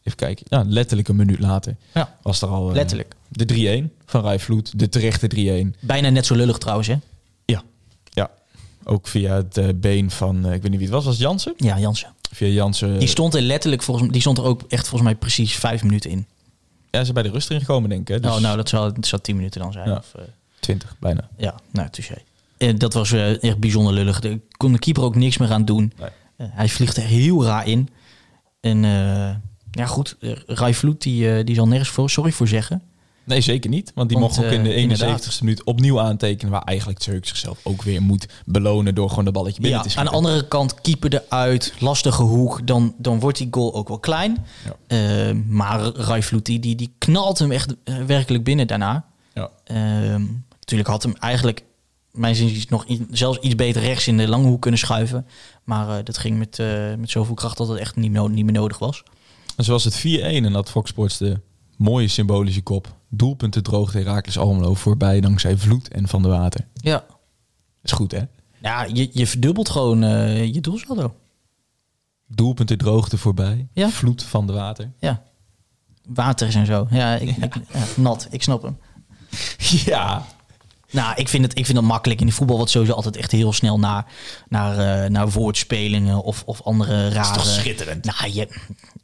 [0.04, 0.46] even kijken.
[0.50, 3.16] Ja, letterlijk een minuut later Ja, was er al eh, letterlijk.
[3.28, 4.80] de 3-1 van Rai Vloed.
[4.80, 5.28] De terechte
[5.74, 5.76] 3-1.
[5.80, 6.96] Bijna net zo lullig trouwens, hè?
[7.46, 7.64] Ja.
[8.14, 8.30] ja.
[8.84, 11.06] Ook via het eh, been van, ik weet niet wie het was.
[11.06, 11.54] Was Jansen?
[11.58, 12.14] Ja, Jansen.
[12.32, 13.00] Via Jansen.
[13.00, 16.10] Die stond er letterlijk, volgens die stond er ook echt volgens mij precies vijf minuten
[16.10, 16.26] in.
[16.92, 18.08] Ja, ze bij de rust erin gekomen denk ik.
[18.08, 18.20] Hè?
[18.20, 19.90] Dus oh, nou, dat zou, dat zou tien minuten dan zijn.
[19.90, 19.96] Ja.
[19.98, 20.14] Of,
[20.78, 21.30] 20 bijna.
[21.38, 22.16] ja, nou, touché.
[22.58, 24.20] En dat was eh, echt bijzonder lullig.
[24.20, 25.94] Daar kon de keeper ook niks meer aan doen.
[26.00, 26.10] Nee.
[26.38, 27.90] Eh, hij vliegt er heel raar in.
[28.60, 29.36] En eh,
[29.72, 30.16] ja, goed.
[30.46, 32.82] Rai Vloed, die, eh, die zal nergens voor, sorry voor zeggen.
[33.24, 33.92] Nee, zeker niet.
[33.96, 36.52] Want die Want, mocht ook in de eh, 71ste minuut opnieuw aantekenen.
[36.52, 39.98] Waar eigenlijk Zeuk zichzelf ook weer moet belonen door gewoon de balletje binnen Ja, te
[39.98, 40.22] aan schieten.
[40.22, 42.68] de andere kant, keeper eruit, lastige hoek.
[42.68, 44.46] Dan, dan wordt die goal ook wel klein.
[44.66, 44.76] Ja.
[45.28, 49.06] Eh, maar Rai Vloed, die, die, die knalt hem echt eh, werkelijk binnen daarna.
[49.34, 49.50] Ja.
[49.64, 50.24] Ehm,
[50.72, 51.64] natuurlijk had hem eigenlijk,
[52.12, 55.28] mijn zin nog i- zelfs iets beter rechts in de lange hoek kunnen schuiven.
[55.64, 58.46] Maar eh, dat ging met, eh, met zoveel kracht dat het echt niet, no- niet
[58.46, 59.04] meer nodig was.
[59.56, 61.40] En zoals het 4-1 en dat Fox Sports de
[61.78, 62.96] mooie symbolische kop.
[63.10, 66.68] Doelpunten droogde Herakles Almelo voorbij dankzij Vloed en Van der Water.
[66.74, 67.06] Ja,
[67.84, 68.22] Is goed hè?
[68.62, 71.16] ja je, je verdubbelt gewoon eh, je doelsaldo.
[72.28, 73.68] Doelpunten droogde voorbij.
[73.74, 73.90] Ja.
[73.90, 74.92] Vloed van de Water.
[75.00, 75.24] Ja,
[76.10, 76.88] water is en zo.
[76.92, 78.78] Ja, ik, ik- ja, nat, ik snap hem.
[79.58, 80.26] Ja.
[80.92, 82.20] Nou, ik vind, het, ik vind het makkelijk.
[82.20, 84.06] In de voetbal wordt sowieso altijd echt heel snel naar,
[84.50, 87.34] naar, eh, naar woordspelingen of, of andere rare...
[87.34, 88.06] toch schitterend?
[88.06, 88.48] Nou, je,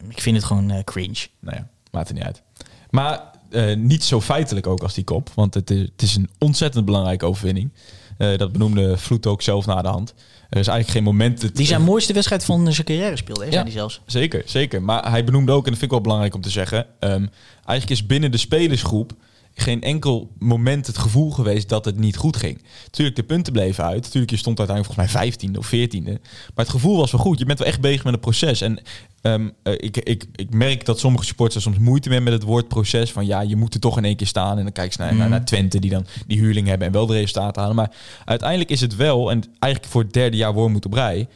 [0.09, 1.27] ik vind het gewoon eh, cringe.
[1.39, 2.41] Nou ja, maakt er niet uit.
[2.89, 5.29] Maar eh, niet zo feitelijk ook als die kop.
[5.35, 7.71] Want het is, het is een ontzettend belangrijke overwinning.
[8.17, 10.13] Dat benoemde Vloed ook zelf na de hand.
[10.49, 11.55] Er is eigenlijk geen moment...
[11.55, 13.51] Die zijn mooiste wedstrijd van zijn carrière speelde, hè, Ja.
[13.51, 14.01] zei hij zelfs.
[14.05, 14.81] Zeker, zeker.
[14.81, 16.85] Maar hij benoemde ook, en dat vind ik wel belangrijk om te zeggen...
[16.99, 17.25] ehm,
[17.65, 19.13] eigenlijk is binnen de spelersgroep
[19.55, 22.61] geen enkel moment het gevoel geweest dat het niet goed ging.
[22.91, 24.11] Tuurlijk, de punten bleven uit.
[24.11, 26.11] Tuurlijk, je stond uiteindelijk volgens mij vijftiende of veertiende.
[26.55, 27.39] Maar het gevoel was wel goed.
[27.39, 28.61] Je bent wel echt bezig met een proces.
[28.61, 28.79] En
[29.21, 32.67] ehm, eh, ik, ik, ik merk dat sommige supporters soms moeite hebben met het woord
[32.67, 33.11] proces.
[33.11, 34.57] Van ja, je moet er toch in één keer staan.
[34.57, 37.05] En dan kijk je naar, naar, naar Twente die dan die huurling hebben en wel
[37.05, 37.77] de resultaten halen.
[37.77, 37.91] Maar
[38.25, 41.27] uiteindelijk is het wel, en eigenlijk voor het derde jaar wordt moet op rij,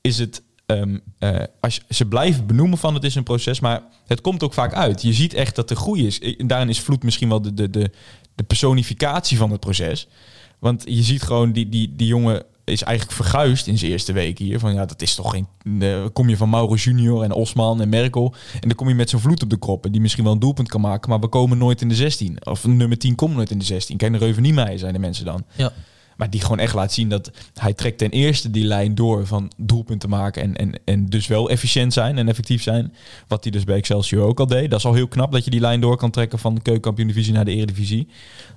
[0.00, 4.20] is het Ehm, eh, als ze blijven benoemen van het is een proces, maar het
[4.20, 5.02] komt ook vaak uit.
[5.02, 6.20] Je ziet echt dat er groei is.
[6.36, 7.90] En daarin is Vloed misschien wel de, de, de,
[8.34, 10.08] de personificatie van het proces.
[10.58, 14.38] Want je ziet gewoon die, die, die jongen is eigenlijk verguisd in zijn eerste week
[14.38, 14.58] hier.
[14.58, 15.46] Van ja, dat is toch geen.
[15.82, 18.34] eh, kom je van Mauro Junior en Osman en Merkel.
[18.52, 19.84] En dan kom je met zo'n vloed op de kop.
[19.84, 21.10] En die misschien wel een doelpunt kan maken.
[21.10, 22.46] Maar we komen nooit in de 16.
[22.46, 23.96] Of nummer 10 komt nooit in de 16.
[23.96, 25.44] Kijk, de Reuven mij, zijn de mensen dan.
[25.56, 25.72] Ja.
[26.16, 29.52] Maar die gewoon echt laat zien dat hij trekt ten eerste die lijn door van
[29.56, 30.42] doelpunten maken.
[30.42, 32.94] En, en, en dus wel efficiënt zijn en effectief zijn.
[33.28, 34.70] Wat hij dus bij Excelsior ook al deed.
[34.70, 37.08] Dat is al heel knap dat je die lijn door kan trekken van de keukenkampioen
[37.08, 38.06] divisie naar de eredivisie.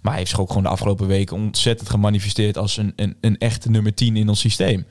[0.02, 3.38] Maar hij heeft zich ook gewoon de afgelopen weken ontzettend gemanifesteerd als een, een, een
[3.38, 4.86] echte nummer 10 in ons systeem.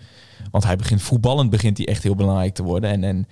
[0.50, 2.90] Want hij begint voetballend begint hij echt heel belangrijk te worden.
[2.90, 3.26] En, en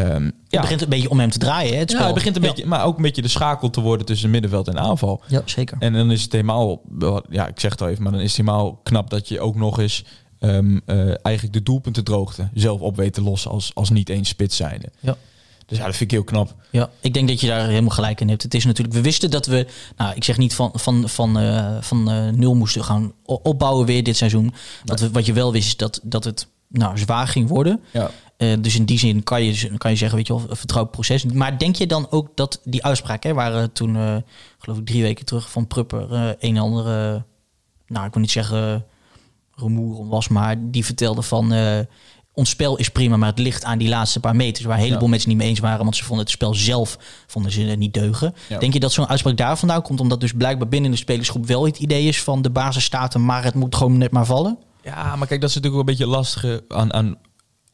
[0.00, 2.42] ehm, Het ja, begint een beetje om hem te draaien, hè, het ja, begint een
[2.42, 2.48] Ja.
[2.48, 5.22] beetje, maar ook een beetje de schakel te worden tussen middenveld en aanval.
[5.28, 5.76] Ja, zeker.
[5.80, 6.82] En dan is het helemaal,
[7.30, 9.56] ja, ik zeg het al even, maar dan is het helemaal knap dat je ook
[9.56, 10.04] nog eens
[10.38, 14.56] ehm, eh, eigenlijk de doelpuntendroogte zelf op weet te lossen als, als niet eens spits
[14.56, 14.88] zijnde.
[15.00, 15.16] Ja.
[15.66, 16.54] Dus ja, dat vind ik heel knap.
[16.70, 18.42] Ja, ik denk dat je daar helemaal gelijk in hebt.
[18.42, 21.76] Het is natuurlijk, we wisten dat we, nou, ik zeg niet van, van, van, eh,
[21.80, 24.54] van eh, nul moesten gaan opbouwen weer dit seizoen.
[24.84, 27.80] Wat, we, wat je wel wist is dat, dat het nou, zwaar ging worden.
[27.92, 28.10] Ja.
[28.42, 31.24] Eh, dus in die zin kan je, kan je zeggen, weet je wel, vertrouwd proces.
[31.24, 34.16] Maar denk je dan ook dat die uitspraak, hè, waren toen, eh,
[34.58, 37.24] geloof ik, drie weken terug van Prupper, eh, een en andere,
[37.86, 38.84] nou, ik wil niet zeggen
[39.54, 41.54] rumoer was, maar die vertelde van,
[42.34, 45.04] ons spel is prima, maar het ligt aan die laatste paar meters, waar een heleboel
[45.04, 45.10] Ja.
[45.10, 48.34] mensen niet mee eens waren, want ze vonden het spel zelf vonden ze niet deugen.
[48.48, 48.58] Ja.
[48.58, 51.66] Denk je dat zo'n uitspraak daar vandaan komt, omdat dus blijkbaar binnen de spelersgroep wel
[51.66, 54.58] het idee is van de basis staat er, maar het moet gewoon net maar vallen?
[54.82, 57.18] ja, maar kijk, dat is natuurlijk ook een beetje lastig aan, aan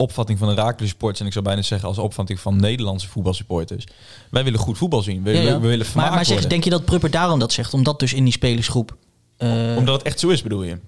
[0.03, 1.21] opvatting van de Sports.
[1.21, 3.87] En ik zou bijna zeggen als opvatting van Nederlandse voetbalsupporters.
[4.31, 5.23] Wij willen goed voetbal zien.
[5.23, 5.45] We, Ja, ja.
[5.45, 6.49] we, we willen maar, vermaakt maar zeg, worden.
[6.51, 7.75] denk je dat Prupper daarom dat zegt?
[7.75, 8.97] Omdat dus in die spelersgroep...
[9.37, 10.79] eh, Omdat het echt zo is, bedoel je?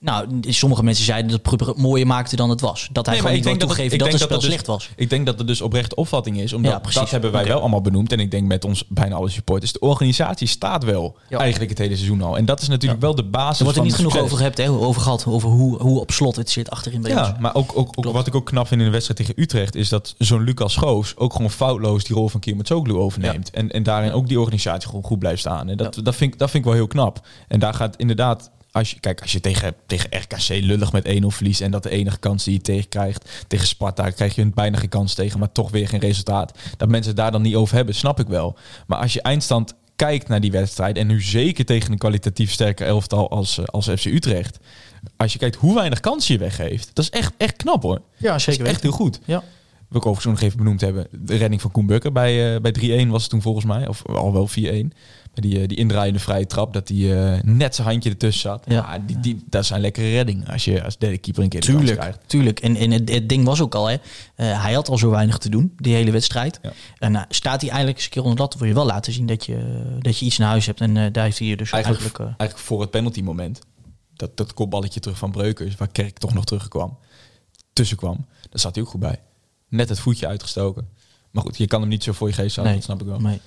[0.00, 2.88] Nou, sommige mensen zeiden dat Prupper het mooier maakte dan het was.
[2.92, 4.52] Dat hij Nee, gewoon niet wil denk dat het- toegeven dat, het spel dat het
[4.52, 4.90] slecht was.
[4.96, 6.52] Ik denk dat het dus oprecht opvatting is.
[6.52, 7.00] Omdat Ja, precies.
[7.00, 8.12] dat hebben wij wel allemaal benoemd.
[8.12, 9.72] En ik denk met ons bijna alle supporters.
[9.72, 11.38] De organisatie staat wel Ja.
[11.38, 12.36] eigenlijk het hele seizoen al.
[12.36, 14.58] En dat is natuurlijk wel de basis Er wordt er niet het genoeg over hebt,
[14.58, 15.26] hè, over gehad.
[15.26, 17.28] Over hoe, hoe op slot het zit achterin bij ons.
[17.28, 19.74] Ja, maar ook, ook, ook wat ik ook knap vind in de wedstrijd tegen Utrecht...
[19.74, 23.50] is dat zo'n Lucas Schoofs ook gewoon foutloos die rol van Kiermatsoglu overneemt.
[23.50, 25.68] En, en daarin ook die organisatie gewoon goed blijft staan.
[25.68, 27.26] En dat, dat, vind, dat vind ik wel heel knap.
[27.48, 28.50] En daar gaat inderdaad...
[28.76, 31.60] Als je, kijk, als je tegen, tegen RKC lullig met 1-0 verliest...
[31.60, 33.44] en dat de enige kans die je tegenkrijgt...
[33.46, 35.38] tegen Sparta krijg je bijna geen kans tegen...
[35.38, 36.58] maar toch weer geen resultaat.
[36.76, 38.58] Dat mensen het daar dan niet over hebben, snap ik wel.
[38.86, 40.96] Maar als je eindstand kijkt naar die wedstrijd...
[40.96, 44.58] en nu zeker tegen een kwalitatief sterker elftal als, eh, als FC Utrecht...
[45.16, 46.90] als je kijkt hoe weinig kansen je weggeeft...
[46.92, 48.00] dat is echt, echt knap hoor.
[48.16, 49.20] Ja, Dat is echt heel goed.
[49.24, 49.42] Ja.
[49.88, 51.06] Wil ik overigens ook nog even benoemd hebben.
[51.10, 53.88] De redding van Koen Bukker bij, eh, bij 3-1 was het toen volgens mij.
[53.88, 54.92] Of al wel 4-1.
[55.34, 56.72] Bij die, eh, die indraaiende vrije trap.
[56.72, 58.64] Dat die eh, net zijn handje ertussen zat.
[58.66, 58.74] Ja.
[58.74, 58.98] Ja.
[59.06, 60.46] die, die, dat zijn lekkere reddingen.
[60.46, 62.18] Als je als derde keeper een keer de Tuurlijk, krijgt.
[62.26, 62.60] tuurlijk.
[62.60, 63.96] En, en het, het ding was ook al, hè.
[64.34, 66.58] hij had al zo weinig te doen, die hele wedstrijd.
[66.62, 66.72] Ja.
[66.98, 69.12] En nou, staat hij eigenlijk eens een keer onder de lat, wil je wel laten
[69.12, 70.80] zien dat je, dat je iets in huis hebt.
[70.80, 72.38] En daar heeft hij je dus Eigenlijk, eigenlijk...
[72.38, 73.60] eigenlijk voor het penalty moment.
[74.14, 75.74] Dat, dat kopballetje terug van Breukers.
[75.74, 76.98] Waar Kerk toch nog terugkwam.
[77.72, 78.26] Tussen kwam.
[78.50, 79.20] Daar zat hij ook goed bij.
[79.76, 80.88] Net het voetje uitgestoken.
[81.30, 82.76] Maar goed, je kan hem niet zo voor je geest houden.
[82.76, 83.30] nee, Dat snap ik wel.
[83.30, 83.40] nee.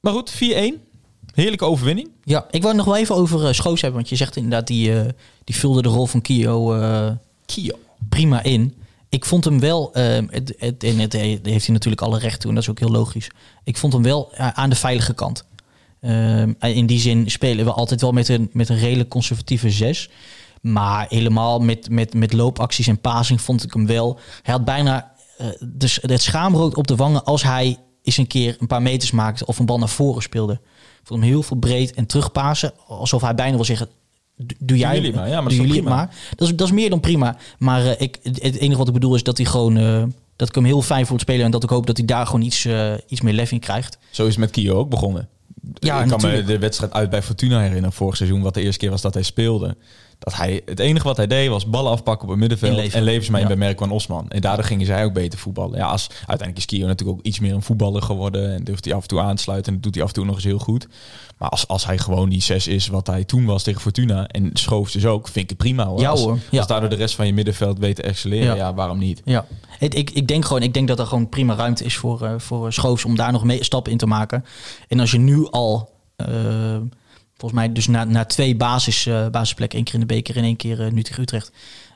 [0.00, 0.92] Maar goed, 4-1.
[1.34, 2.10] Heerlijke overwinning.
[2.24, 3.98] Ja, ik wou nog wel even over uh, Schoos hebben.
[3.98, 5.08] Want je zegt inderdaad, die, eh,
[5.44, 7.10] die vulde de rol van Kio eh,
[7.46, 7.78] Kio.
[8.08, 8.74] prima in.
[9.08, 12.48] Ik vond hem wel, eh, het, het, en het, heeft hij natuurlijk alle recht toe.
[12.48, 13.30] En dat is ook heel logisch.
[13.64, 15.44] Ik vond hem wel aan de veilige kant.
[16.00, 20.10] Ehm, in die zin spelen we altijd wel met een, met een redelijk conservatieve zes.
[20.60, 24.18] Maar helemaal met, met, met loopacties en passing vond ik hem wel.
[24.42, 25.13] Hij had bijna
[25.66, 29.46] dus het schaamrood op de wangen als hij eens een keer een paar meters maakte
[29.46, 30.52] of een bal naar voren speelde.
[30.52, 32.72] Ik vond hem heel veel breed en terugpassen.
[32.86, 33.88] Alsof hij bijna wil zeggen,
[34.58, 35.28] "Doe- jij maar.
[35.28, 36.14] Ja, maar dat is maar.
[36.36, 37.36] Dat is, dat is meer dan prima.
[37.58, 39.76] Maar eh, ik, het enige wat ik bedoel is dat hij gewoon...
[39.76, 40.02] eh,
[40.36, 42.26] dat ik hem heel fijn voor het spelen en dat ik hoop dat hij daar
[42.26, 42.68] gewoon iets,
[43.08, 43.98] iets meer lef in krijgt.
[44.10, 45.28] Zo is het met Kio ook begonnen.
[45.74, 46.46] Ja, ik kan natuurlijk.
[46.46, 49.14] me de wedstrijd uit bij Fortuna herinneren vorig seizoen, wat de eerste keer was dat
[49.14, 49.76] hij speelde.
[50.24, 53.42] Dat hij, het enige wat hij deed was ballen afpakken op het middenveld en levensmijn
[53.42, 53.48] Ja.
[53.48, 54.28] bij Merkwan Osman.
[54.28, 55.78] En daardoor gingen zij ook beter voetballen.
[55.78, 58.94] Ja, als, uiteindelijk is Kio natuurlijk ook iets meer een voetballer geworden en durft hij
[58.94, 60.44] af en toe aan te sluiten en dat doet hij af en toe nog eens
[60.44, 60.88] heel goed.
[61.38, 64.50] Maar als, als hij gewoon die zes is wat hij toen was tegen Fortuna en
[64.52, 66.00] Schoofs dus ook, vind ik het prima hoor.
[66.00, 66.38] Ja, als, hoor.
[66.50, 66.58] Ja.
[66.58, 68.74] als daardoor de rest van je middenveld weet te excelleren, Ja.
[68.74, 69.22] waarom niet?
[69.24, 69.46] Ja,
[69.78, 72.72] ik, ik denk gewoon, ik denk dat er gewoon prima ruimte is voor, eh voor
[72.72, 74.44] Schoofs om daar nog mee, stappen in te maken.
[74.88, 76.26] En als je nu al, eh,
[77.44, 80.44] volgens mij dus na, na twee basis, eh, basisplekken, één keer in de beker en
[80.44, 81.52] één keer eh, nu tegen Utrecht,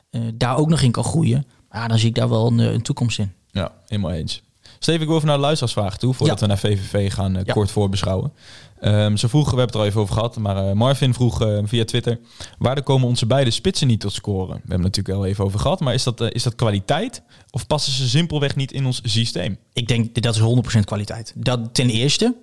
[0.09, 1.45] eh, daar ook nog in kan groeien.
[1.71, 3.31] Ja, dan zie ik daar wel een, een toekomst in.
[3.51, 4.41] Ja, helemaal eens.
[4.79, 6.45] Steven, ik wil even naar de luisteraarsvragen toe, voordat Ja.
[6.45, 7.53] we naar VVV gaan Ja.
[7.53, 8.31] kort voorbeschouwen.
[8.79, 11.85] Ehm ze vroegen, we hebben het er al even over gehad, maar Marvin vroeg via
[11.85, 12.19] Twitter,
[12.57, 14.47] waardoor komen onze beide spitsen niet tot scoren?
[14.47, 17.21] We hebben het natuurlijk al even over gehad, maar is dat, is dat kwaliteit
[17.51, 19.57] of passen ze simpelweg niet in ons systeem?
[19.73, 20.41] Ik denk dat is
[20.77, 21.33] 100% kwaliteit.
[21.35, 22.35] Dat ten eerste.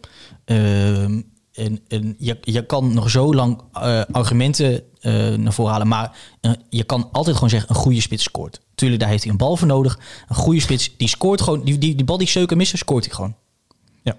[1.57, 5.89] Een, een, je, je kan nog zo lang eh, argumenten eh, naar voren halen.
[5.89, 8.61] Maar eh, je kan altijd gewoon zeggen, een goede spits scoort.
[8.75, 9.99] Tuurlijk, daar heeft hij een bal voor nodig.
[10.29, 11.65] Een goede spits, die scoort gewoon.
[11.65, 13.35] Die, die, die bal die Seuken missen, scoort hij gewoon.
[14.03, 14.17] Ja.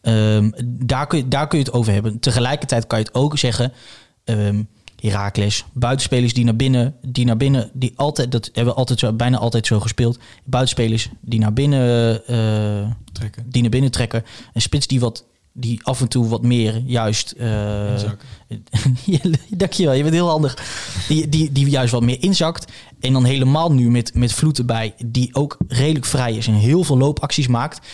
[0.00, 2.18] Ehm, daar, kun je, daar kun je het over hebben.
[2.18, 3.72] Tegelijkertijd kan je het ook zeggen...
[4.24, 4.62] ehm
[5.00, 9.12] Heracles, buitenspelers die naar binnen, die naar binnen, die altijd, dat hebben we altijd zo,
[9.12, 10.18] bijna altijd zo gespeeld.
[10.44, 12.22] Buitenspelers die naar binnen,
[13.12, 13.44] Trekken.
[13.46, 14.24] die naar binnen trekken.
[14.52, 15.24] Een spits die wat,
[15.60, 17.34] die af en toe wat meer juist.
[19.04, 20.58] Ja, Dankjewel, je bent heel handig.
[21.08, 22.72] Die, die, die juist wat meer inzakt.
[23.00, 26.84] En dan helemaal nu met, met Vloed erbij, die ook redelijk vrij is en heel
[26.84, 27.86] veel loopacties maakt.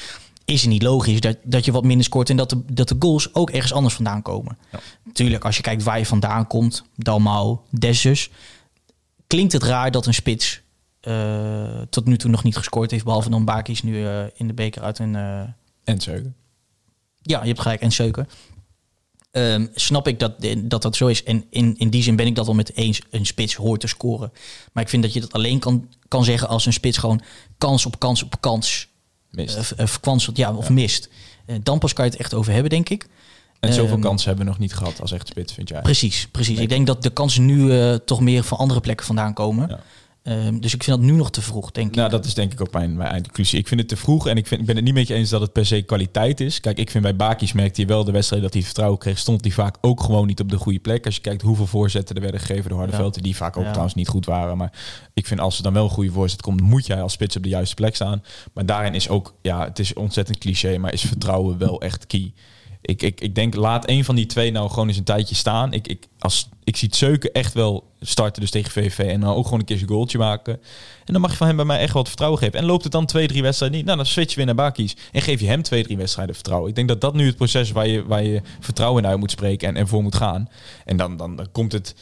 [0.44, 2.96] Is het niet logisch dat, dat je wat minder scoort en dat de, dat de
[2.98, 4.58] goals ook ergens anders vandaan komen?
[4.72, 4.78] Ja.
[5.12, 8.30] Tuurlijk, als je kijkt waar je vandaan komt, Dalmau, Dessus,
[9.26, 10.62] klinkt het raar dat een spits
[11.00, 13.04] eh, tot nu toe nog niet gescoord heeft.
[13.04, 15.14] Behalve dan Bakis nu eh, in de beker uit een.
[15.84, 16.34] En Zeugen.
[17.24, 17.80] Ja, je hebt gelijk.
[17.80, 18.28] En Seuken.
[19.30, 21.24] Ehm, snap ik dat, dat dat zo is.
[21.24, 23.00] En in, in die zin ben ik dat wel met eens.
[23.10, 24.32] Een spits hoort te scoren.
[24.72, 27.20] Maar ik vind dat je dat alleen kan, kan zeggen als een spits gewoon
[27.58, 28.88] kans op kans op kans
[29.30, 29.72] Mist.
[29.72, 31.08] eh, eh, ja, of mist.
[31.46, 33.06] Eh, dan pas kan je het echt over hebben, denk ik.
[33.60, 35.80] en zoveel ehm, kansen hebben we nog niet gehad als echt spits, vind jij?
[35.80, 36.58] Precies, precies.
[36.58, 39.68] Ik denk dat de kansen nu toch meer van andere plekken vandaan komen.
[39.68, 39.80] Ja.
[40.24, 41.94] Ehm, dus ik vind dat nu nog te vroeg, denk ik.
[41.94, 43.58] Nou, dat is denk ik ook mijn, mijn eindconclusie.
[43.58, 45.30] Ik vind het te vroeg en ik, vind, ik ben het niet met je eens
[45.30, 46.60] dat het per se kwaliteit is.
[46.60, 49.44] Kijk, ik vind bij Bakis merkte je wel de wedstrijd dat hij vertrouwen kreeg, stond
[49.44, 51.04] hij vaak ook gewoon niet op de goede plek.
[51.06, 53.68] Als je kijkt hoeveel voorzetten er werden gegeven door Hardenveld, die vaak ook Ja.
[53.68, 54.56] trouwens niet goed waren.
[54.56, 54.72] Maar
[55.14, 57.42] ik vind als er dan wel een goede voorzet komt, moet jij als spits op
[57.42, 58.22] de juiste plek staan.
[58.54, 62.32] Maar daarin is ook, ja, het is ontzettend cliché, maar is vertrouwen wel echt key.
[62.86, 65.72] Ik, ik, ik denk, laat een van die twee nou gewoon eens een tijdje staan.
[65.72, 69.34] Ik, ik, als, ik zie het Zeuken echt wel starten dus tegen VV en dan
[69.34, 70.52] ook gewoon een keer zijn goaltje maken.
[71.04, 72.58] En dan mag je van hem bij mij echt wat vertrouwen geven.
[72.58, 74.96] En loopt het dan twee, drie wedstrijden niet, nou dan switch je weer naar Bakis.
[75.12, 76.68] En geef je hem twee, drie wedstrijden vertrouwen.
[76.68, 79.30] Ik denk dat dat nu het proces waar je, waar je vertrouwen in uit moet
[79.30, 80.48] spreken en, en voor moet gaan.
[80.84, 81.94] En dan, dan, dan komt het...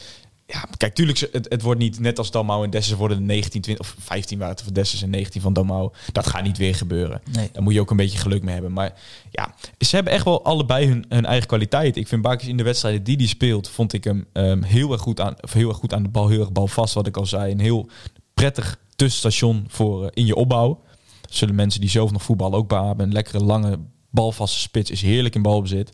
[0.53, 3.61] Ja, kijk, tuurlijk, het, het wordt niet net als Dalmau en Dessus worden de 19,
[3.61, 5.91] 20 of 15 waren het voor Dessus en 19 van Dalmau.
[6.11, 7.21] Dat gaat niet weer gebeuren.
[7.31, 7.49] Nee.
[7.51, 8.73] Daar moet je ook een beetje geluk mee hebben.
[8.73, 8.93] Maar
[9.31, 11.97] ja, ze hebben echt wel allebei hun, hun eigen kwaliteit.
[11.97, 15.01] Ik vind Bakis in de wedstrijden die hij speelt, vond ik hem ehm, heel, erg
[15.01, 17.25] goed aan, of heel erg goed aan de bal, heel erg balvast, wat ik al
[17.25, 17.51] zei.
[17.51, 17.89] Een heel
[18.33, 20.81] prettig tussenstation voor eh, in je opbouw.
[21.29, 23.05] Zullen mensen die zelf nog voetbal ook beamen.
[23.05, 23.79] Een lekkere, lange,
[24.09, 25.91] balvaste spits is heerlijk in balbezit.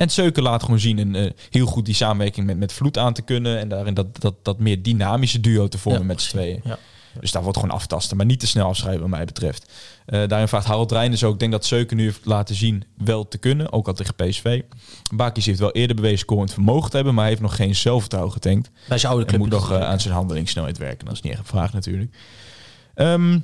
[0.00, 3.12] En Seuken laat gewoon zien een, eh, heel goed die samenwerking met, met Vloed aan
[3.12, 3.58] te kunnen.
[3.58, 6.60] En daarin dat, dat, dat meer dynamische duo te vormen Ja, met z'n tweeën.
[6.64, 6.78] Ja.
[7.20, 9.72] Dus daar wordt gewoon aftasten, maar niet te snel afschrijven wat mij betreft.
[10.06, 13.28] Eh, daarin vraagt Harold Reinders ook, ik denk dat Seuken nu heeft laten zien wel
[13.28, 14.62] te kunnen, ook al tegen PSV.
[15.14, 18.32] Bakis heeft wel eerder bewezen scorend vermogen te hebben, maar hij heeft nog geen zelfvertrouwen
[18.32, 18.70] getankt.
[18.88, 19.40] Bij zijn oude En club.
[19.40, 21.04] moet nog eh, aan zijn handelingssnelheid werken.
[21.04, 22.16] Dat is niet echt een vraag natuurlijk.
[22.94, 23.38] Ehm,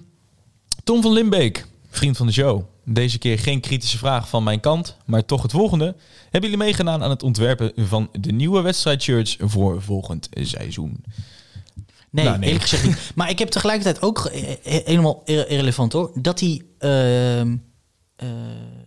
[0.84, 2.64] Tom van Limbeek, vriend van de show.
[2.88, 5.96] Deze keer geen kritische vraag van mijn kant, maar toch het volgende.
[6.22, 11.04] Hebben jullie meegedaan aan het ontwerpen van de nieuwe wedstrijdshirts voor volgend seizoen?
[12.10, 12.46] Nee, Nou, nee.
[12.46, 13.10] eerlijk gezegd niet.
[13.14, 14.30] Maar ik heb tegelijkertijd ook
[14.62, 16.10] helemaal irre- irrelevant hoor.
[16.14, 17.56] Dat die, ehm,
[18.16, 18.28] eh,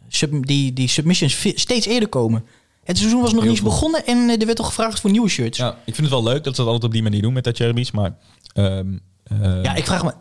[0.07, 2.45] sub, die, die submissions steeds eerder komen.
[2.83, 5.29] Het seizoen was nog niet eens begonnen en eh, er werd toch gevraagd voor nieuwe
[5.29, 5.57] shirts.
[5.57, 7.33] Ja, Ja, ik vind het wel leuk dat ze dat altijd op die manier doen
[7.33, 8.17] met dat Cherubis, maar...
[8.53, 10.13] ehm, eh, ik vraag me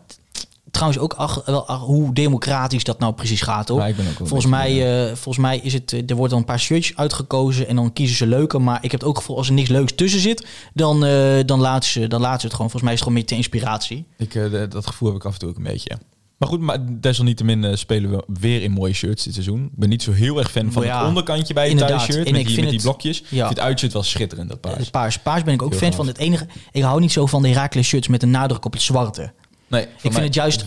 [0.71, 3.87] trouwens ook ach, wel ach, hoe democratisch dat nou precies gaat hoor.
[3.87, 6.91] Ja, volgens, mij, eh, volgens mij is het, eh, er wordt dan een paar shirts
[6.95, 8.59] uitgekozen en dan kiezen ze leuke.
[8.59, 11.59] Maar ik heb het ook gevoel als er niks leuks tussen zit, dan, eh, dan,
[11.59, 12.69] laten ze, dan laten ze het gewoon.
[12.71, 14.05] Volgens mij is het gewoon meer ter inspiratie.
[14.17, 15.97] Ik, de- dat gevoel heb ik af en toe ook een beetje.
[16.37, 19.63] Maar goed, maar desalniettemin spelen we weer in mooie shirts dit seizoen.
[19.63, 22.25] Ik ben niet zo heel erg fan van Ja, het onderkantje bij het thuisshirt.
[22.25, 23.23] En Met ik die, vind met die het- blokjes.
[23.29, 23.47] ja.
[23.49, 24.77] Het uitshirt wel schitterend, dat paars.
[24.77, 25.19] Het paars.
[25.19, 26.07] Paars ben ik ook Heel fan van.
[26.07, 28.81] Het enige, ik hou niet zo van de Heracles shirts met een nadruk op het
[28.81, 29.31] zwarte.
[29.69, 30.63] Nee, ik vind het juist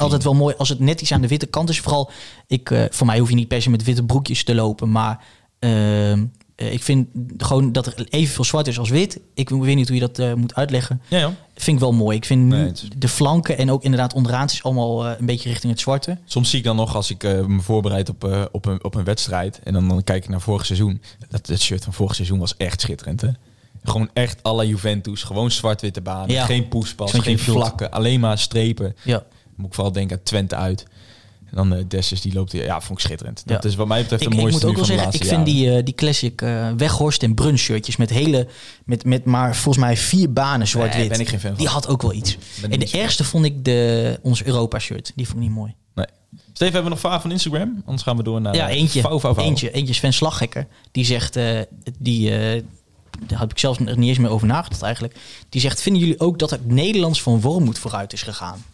[0.00, 1.80] altijd, wel mooi als het net iets aan de witte kant is.
[1.80, 2.10] Vooral,
[2.46, 4.90] ik, eh, voor mij hoef je niet per se met witte broekjes te lopen.
[4.90, 5.24] Maar
[5.58, 6.24] ehm,
[6.56, 9.20] eh, ik vind gewoon dat er evenveel zwart is als wit.
[9.34, 11.00] Ik weet niet hoe je dat eh, moet uitleggen.
[11.08, 11.34] Ja, ja.
[11.54, 12.16] Vind ik wel mooi.
[12.16, 15.72] Ik vind Nee, is- de flanken en ook inderdaad onderaan is allemaal een beetje richting
[15.72, 16.18] het zwarte.
[16.24, 19.60] Soms zie ik dan nog als ik me voorbereid op, op, een, op een wedstrijd.
[19.64, 21.02] En dan, dan kijk ik naar vorig seizoen.
[21.28, 23.20] Dat, dat shirt van vorig seizoen was echt schitterend.
[23.20, 23.28] Hè?
[23.84, 25.22] Gewoon echt la Juventus.
[25.22, 26.30] Gewoon zwart-witte banen.
[26.30, 26.44] Ja.
[26.44, 27.90] Geen poespas, geen vlakken.
[27.90, 28.96] Alleen maar strepen.
[29.02, 29.24] Ja.
[29.56, 30.86] Moet ik vooral denken aan Twente uit.
[31.44, 32.52] En dan eh Dessus, die loopt...
[32.52, 33.42] Ja, vond ik schitterend.
[33.46, 33.54] Ja.
[33.54, 35.30] Dat is wat mij betreft Ik, de ik mooiste moet ook wel zeggen, ik vind
[35.30, 35.44] jaren.
[35.44, 38.48] die, eh, die classic eh, Weghorst en Brun shirtjes met hele,
[38.84, 40.98] met, met maar volgens mij vier banen zwart-wit.
[40.98, 41.58] Nee, ben ik geen fan van.
[41.58, 42.38] Die had ook wel iets.
[42.60, 45.12] Ben En de ergste vond ik de, ons Europa shirt.
[45.14, 45.74] Die vond ik niet mooi.
[45.94, 46.06] Nee.
[46.32, 47.82] Steven, hebben we nog vragen van Instagram?
[47.84, 48.54] Anders gaan we door naar...
[48.54, 49.00] ja, eentje.
[49.00, 49.44] Vouw, vouw, vouw.
[49.44, 50.66] Eentje, eentje Sven Slaghekker.
[50.92, 51.38] Die zegt,
[51.98, 52.32] die,
[53.26, 55.16] daar heb ik zelfs niet eens meer over nagedacht eigenlijk.
[55.48, 58.64] Die zegt, vinden jullie ook dat het Nederlands van Wormoed vooruit is gegaan?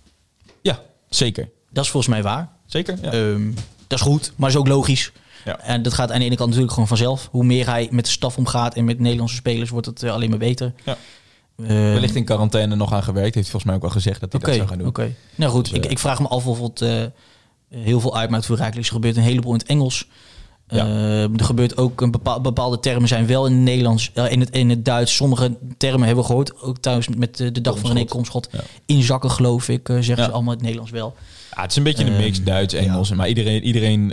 [0.62, 1.48] Ja, zeker.
[1.70, 2.48] Dat is volgens mij waar.
[2.66, 3.12] Zeker, ja.
[3.12, 3.50] Ehm,
[3.86, 5.12] dat is goed, maar is ook logisch.
[5.44, 5.60] Ja.
[5.60, 7.28] En dat gaat aan de ene kant natuurlijk gewoon vanzelf.
[7.30, 10.30] Hoe meer hij met de staf omgaat en met Nederlandse spelers, wordt het eh, alleen
[10.30, 10.72] maar beter.
[10.84, 10.96] Ja.
[11.56, 13.34] Eh, Wellicht in quarantaine nog aan gewerkt.
[13.34, 14.86] Heeft volgens mij ook wel gezegd dat hij dat zou gaan doen.
[14.86, 15.14] oké.
[15.34, 17.02] Nou goed, Dus, ik, eh, ik vraag me af of het eh,
[17.68, 18.86] heel veel uitmaakt voor Rijkelijk.
[18.86, 20.08] Er gebeurt een heleboel in het Engels.
[20.70, 20.86] Ja.
[20.86, 24.40] Eh, er gebeurt ook een bepaal, bepaalde termen zijn wel in het Nederlands, eh, in,
[24.40, 25.14] het, in het Duits.
[25.16, 28.48] Sommige termen hebben we gehoord, ook thuis met de, de dag van René Komschot.
[28.52, 28.60] Ja.
[28.86, 30.24] Inzakken geloof ik, eh, zeggen Ja.
[30.24, 31.14] ze allemaal in het Nederlands wel.
[31.56, 33.10] Ja, het is een beetje een mix Ehm, Duits-Engels.
[33.12, 34.12] Maar iedereen, iedereen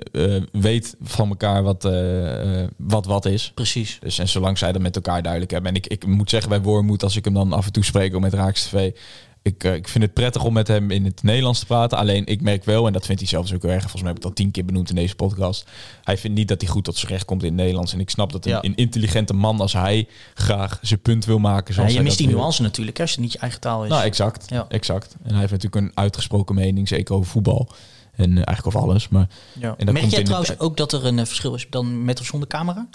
[0.51, 1.89] weet van elkaar wat,
[2.78, 3.51] wat wat is.
[3.55, 3.97] Precies.
[4.01, 5.72] Dus en zolang zij dat met elkaar duidelijk hebben.
[5.72, 8.16] En ik, ik moet zeggen, bij Wormoed, als ik hem dan af en toe spreek
[8.16, 8.91] ook met Raaks TV.
[9.41, 11.97] Ik, eh, ik vind het prettig om met hem in het Nederlands te praten.
[11.97, 13.81] Alleen ik merk wel, en dat vindt hij zelfs ook erg.
[13.81, 15.65] Volgens mij heb ik het al tien keer benoemd in deze podcast.
[16.03, 17.93] Hij vindt niet dat hij goed tot zijn recht komt in het Nederlands.
[17.93, 18.63] En ik snap dat een, Ja.
[18.63, 21.67] een intelligente man als hij graag zijn punt wil maken.
[21.67, 22.38] Ja, Zoals je hij mist dat die wil.
[22.43, 23.89] nuance natuurlijk, hè, als het niet je eigen taal is.
[23.89, 24.49] Nou, exact.
[24.49, 24.65] Ja.
[24.69, 25.15] exact.
[25.23, 27.69] En hij heeft natuurlijk een uitgesproken mening, zeker over voetbal.
[28.15, 29.07] En eh, eigenlijk over alles.
[29.09, 29.27] Maar
[29.59, 29.75] ja.
[29.77, 32.25] en dat Merk jij trouwens ook dat er een eh, verschil is dan met of
[32.25, 32.88] zonder camera?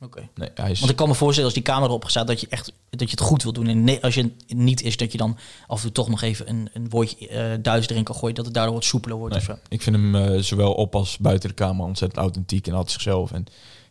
[0.00, 0.28] Oké.
[0.34, 0.78] nee hij is...
[0.78, 3.16] Want ik kan me voorstellen als die camera erop staat dat je echt dat je
[3.16, 3.66] het goed wil doen.
[3.66, 5.36] En nee, als je het niet is, dat je dan
[5.66, 8.44] af en toe toch nog even een, een woordje eh Duits erin kan gooien, dat
[8.44, 9.34] het daardoor wat soepeler wordt.
[9.34, 9.58] Nee, of zo.
[9.68, 13.32] ik vind hem eh, zowel op als buiten de kamer ontzettend authentiek en altijd zichzelf.
[13.32, 13.40] En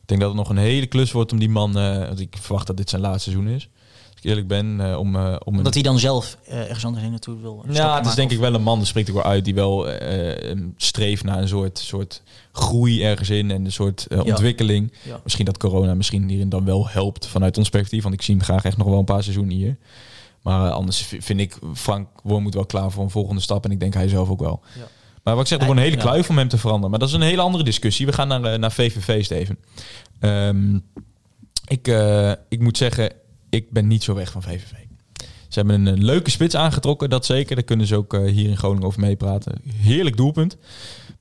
[0.02, 1.78] ik denk dat het nog een hele klus wordt om die man...
[1.78, 3.70] eh, want ik verwacht dat dit zijn laatste seizoen is.
[4.24, 5.64] Ik eerlijk ben, eh, om, eh, om.
[5.64, 7.66] Dat hij dan zelf eh, ergens anders heen naartoe wil.
[7.70, 9.54] Ja, het is denk of- ik wel een man, dat spreekt ook wel uit, die
[9.54, 9.88] wel
[10.78, 12.22] streeft naar een soort, soort
[12.52, 14.22] groei ergens in en een soort Ja.
[14.22, 14.94] ontwikkeling.
[15.02, 15.20] Ja.
[15.24, 18.44] Misschien dat corona misschien hierin dan wel helpt vanuit ons perspectief, want ik zie hem
[18.44, 19.78] graag echt nog wel een paar seizoenen hier.
[20.42, 23.94] Maar anders vind ik Frank Wormoed wel klaar voor een volgende stap en ik denk
[23.94, 24.62] hij zelf ook wel.
[24.78, 24.88] Ja.
[25.24, 26.90] Maar wat ik zeg, er wordt een hele kluif om hem te veranderen.
[26.90, 28.06] Maar dat is een hele andere discussie.
[28.06, 29.58] We gaan naar, naar VVV, Steven.
[30.20, 30.76] Ehm,
[31.68, 33.12] ik, eh, ik moet zeggen,
[33.54, 34.72] ik ben niet zo weg van VVV.
[35.48, 37.56] Ze hebben een, eh, leuke spits aangetrokken, dat zeker.
[37.56, 39.62] Daar kunnen ze ook eh, hier in Groningen over meepraten.
[39.76, 40.58] Heerlijk doelpunt.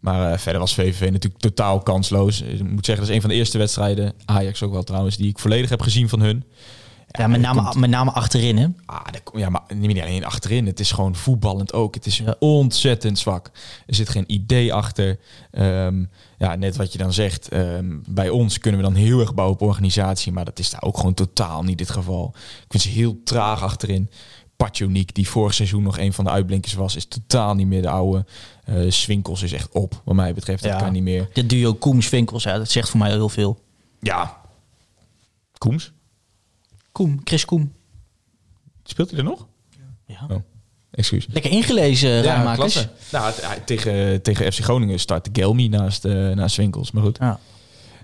[0.01, 2.43] Maar eh, verder was VVV natuurlijk totaal kansloos.
[2.43, 5.29] Ik moet zeggen, dat is een van de eerste wedstrijden, Ajax ook wel trouwens, die
[5.29, 6.45] ik volledig heb gezien van hun.
[7.13, 8.67] Ja, met name, komt- met name achterin, hè?
[8.87, 10.67] Ah, kom- ja, maar niet alleen achterin.
[10.67, 11.95] Het is gewoon voetballend ook.
[11.95, 12.35] Het is Ja.
[12.39, 13.51] ontzettend zwak.
[13.87, 15.19] Er zit geen idee achter.
[15.51, 16.05] Ehm,
[16.39, 17.49] ja, net wat je dan zegt.
[17.49, 20.33] ehm, bij ons kunnen we dan heel erg bouwen op organisatie.
[20.33, 22.31] Maar dat is daar ook gewoon totaal niet het geval.
[22.37, 24.11] Ik vind ze heel traag achterin.
[24.57, 27.89] Patjoniek, die vorig seizoen nog een van de uitblinkers was, is totaal niet meer de
[27.91, 28.25] oude.
[28.65, 30.63] Eh Swinkels is echt op, wat mij betreft.
[30.63, 30.79] Dat Ja.
[30.79, 31.29] kan niet meer.
[31.33, 33.59] Dit duo Koems-Vinkels, ja, dat zegt voor mij heel veel.
[34.01, 34.41] Ja.
[35.59, 35.93] Koems?
[36.93, 37.73] Koem, Chris Koem.
[38.85, 39.47] Speelt hij er nog?
[40.07, 40.27] Ja.
[40.31, 40.37] Oh,
[40.91, 41.27] excuus.
[41.31, 42.89] Lekker ingelezen, Ja, klasse.
[43.13, 43.33] Nou,
[43.65, 46.91] tegen, tegen FC Groningen start Gelmi naast, eh naast Winkels.
[46.91, 47.17] Maar goed.
[47.21, 47.39] Ja.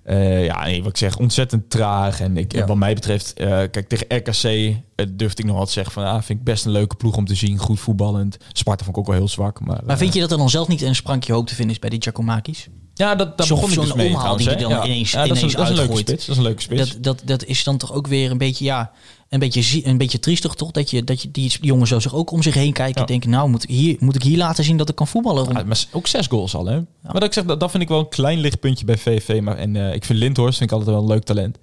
[0.03, 2.21] Eh, ja, nee, wat ik zeg, ontzettend traag.
[2.21, 2.67] En ik, Ja.
[2.67, 4.77] wat mij betreft, eh, kijk, tegen RKC
[5.09, 7.35] durfde ik nog wat zeggen van, ah, vind ik best een leuke ploeg om te
[7.35, 7.59] zien.
[7.59, 8.37] Goed voetballend.
[8.53, 9.61] Sparta vond ik ook wel heel zwak.
[9.61, 11.75] Maar, Maar eh, vind je dat er dan zelf niet een sprankje hoop te vinden
[11.75, 12.69] is bij die Giacomakis?
[12.95, 14.85] ja, dat, zo'n- begon ik dus mee omhaal die je dan ja.
[14.85, 16.09] ineens- ja, dat is, een, dat is een leuke uitgooit.
[16.09, 16.27] spits.
[16.27, 16.91] Dat is een leuke spits.
[16.93, 18.91] Dat, dat, dat is dan toch ook weer een beetje, ja,
[19.29, 20.71] een beetje, een beetje triestig toch?
[20.71, 22.95] Dat, je, dat je, die jongens zo zich ook om zich heen kijken.
[22.95, 23.01] Ja.
[23.01, 25.45] en denken, nou, moet ik, hier, moet ik hier laten zien dat ik kan voetballen?
[25.53, 26.75] Ja, maar ook zes goals al, hè?
[27.03, 29.41] Maar dat, ik zeg, dat, dat vind ik wel een klein lichtpuntje bij VV.
[29.43, 31.59] Maar, en eh, ik vind Lindhorst vind ik altijd wel een leuk talent.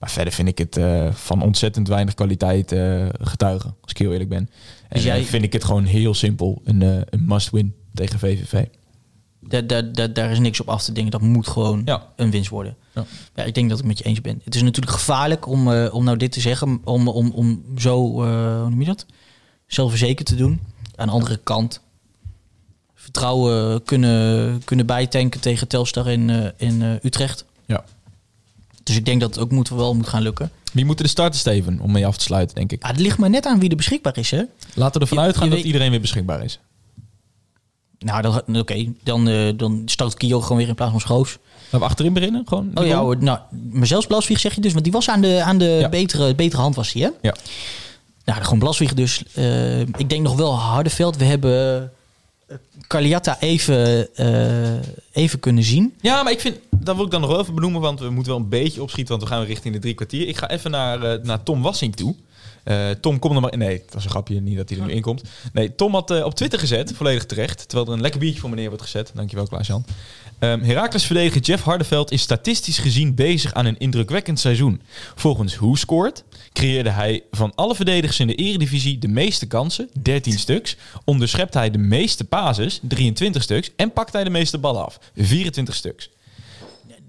[0.00, 4.12] Maar verder vind ik het eh, van ontzettend weinig kwaliteit eh, getuigen, als ik heel
[4.12, 4.38] eerlijk ben.
[4.38, 4.48] En
[4.88, 6.60] Dus jij- eh, vind ik het gewoon heel simpel.
[6.64, 8.64] Een, een must-win tegen VVV.
[9.40, 11.10] Daar, daar, daar, daar is niks op af te dingen.
[11.10, 12.06] Dat moet gewoon Ja.
[12.16, 12.76] een winst worden.
[12.94, 13.04] Ja.
[13.34, 13.42] Ja.
[13.44, 14.40] ik denk dat ik het met je eens ben.
[14.44, 16.80] Het is natuurlijk gevaarlijk om, om nou dit te zeggen.
[16.84, 19.06] Om, om, om zo, hoe noem je dat?
[19.66, 20.60] Zelfverzekerd te doen.
[20.96, 21.80] Aan de andere kant
[22.94, 27.44] vertrouwen kunnen, kunnen bijtanken tegen Telstar in, in Utrecht.
[27.66, 27.84] Ja.
[28.90, 30.50] Dus ik denk dat het ook moet, wel moet gaan lukken.
[30.72, 32.82] Wie moeten de starten, Steven, om mee af te sluiten, denk ik.
[32.82, 34.42] Ah, het ligt maar net aan wie er beschikbaar is, hè?
[34.74, 36.58] Laten we ervan Je- uitgaan je dat weet- iedereen weer beschikbaar is.
[37.98, 38.92] Nou, dan- oké.
[39.02, 41.38] Dan, eh, dan start Kio gewoon weer in plaats van Schroos.
[41.62, 42.42] Laten we achterin beginnen?
[42.48, 43.16] Gewoon Oh ja, hoor.
[43.22, 43.38] nou,
[43.70, 45.88] maar zelfs Blaswieg zeg je dus, want die was aan de, aan de Ja.
[45.88, 47.08] betere, betere hand, was hij, hè?
[47.22, 47.34] Ja.
[48.24, 49.22] Nou, gewoon Blaswieg dus.
[49.34, 51.16] Eh, ik denk nog wel Hardeveld.
[51.16, 51.92] We hebben
[52.86, 54.78] Caliata even, eh,
[55.12, 55.94] even kunnen zien.
[56.00, 58.32] Ja, maar ik vind, dat wil ik dan nog wel even benoemen, want we moeten
[58.32, 60.28] wel een beetje opschieten, want we gaan richting de drie kwartier.
[60.28, 62.14] Ik ga even naar, eh, naar Tom Wassink toe.
[62.64, 64.92] Eh, Tom, kom er maar Nee, dat is een grapje, niet dat hij er nu
[64.92, 65.22] in komt.
[65.52, 68.68] Nee, Tom had op Twitter gezet, volledig terecht, terwijl er een lekker biertje voor meneer
[68.68, 69.10] wordt gezet.
[69.14, 69.84] Dankjewel, Klaas-Jan.
[70.38, 74.80] Ehm Herakles verdediger Jeff Hardeveld is statistisch gezien bezig aan een indrukwekkend seizoen.
[75.14, 80.38] Volgens Who Scored creëerde hij van alle verdedigers in de eredivisie de meeste kansen, 13
[80.38, 80.76] stuks.
[81.04, 83.70] Onderschept hij de meeste pases, 23 stuks.
[83.76, 86.10] En pakt hij de meeste ballen af, 24 stuks.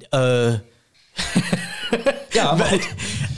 [0.10, 0.54] Eh,
[2.32, 2.88] Ja, maar goed.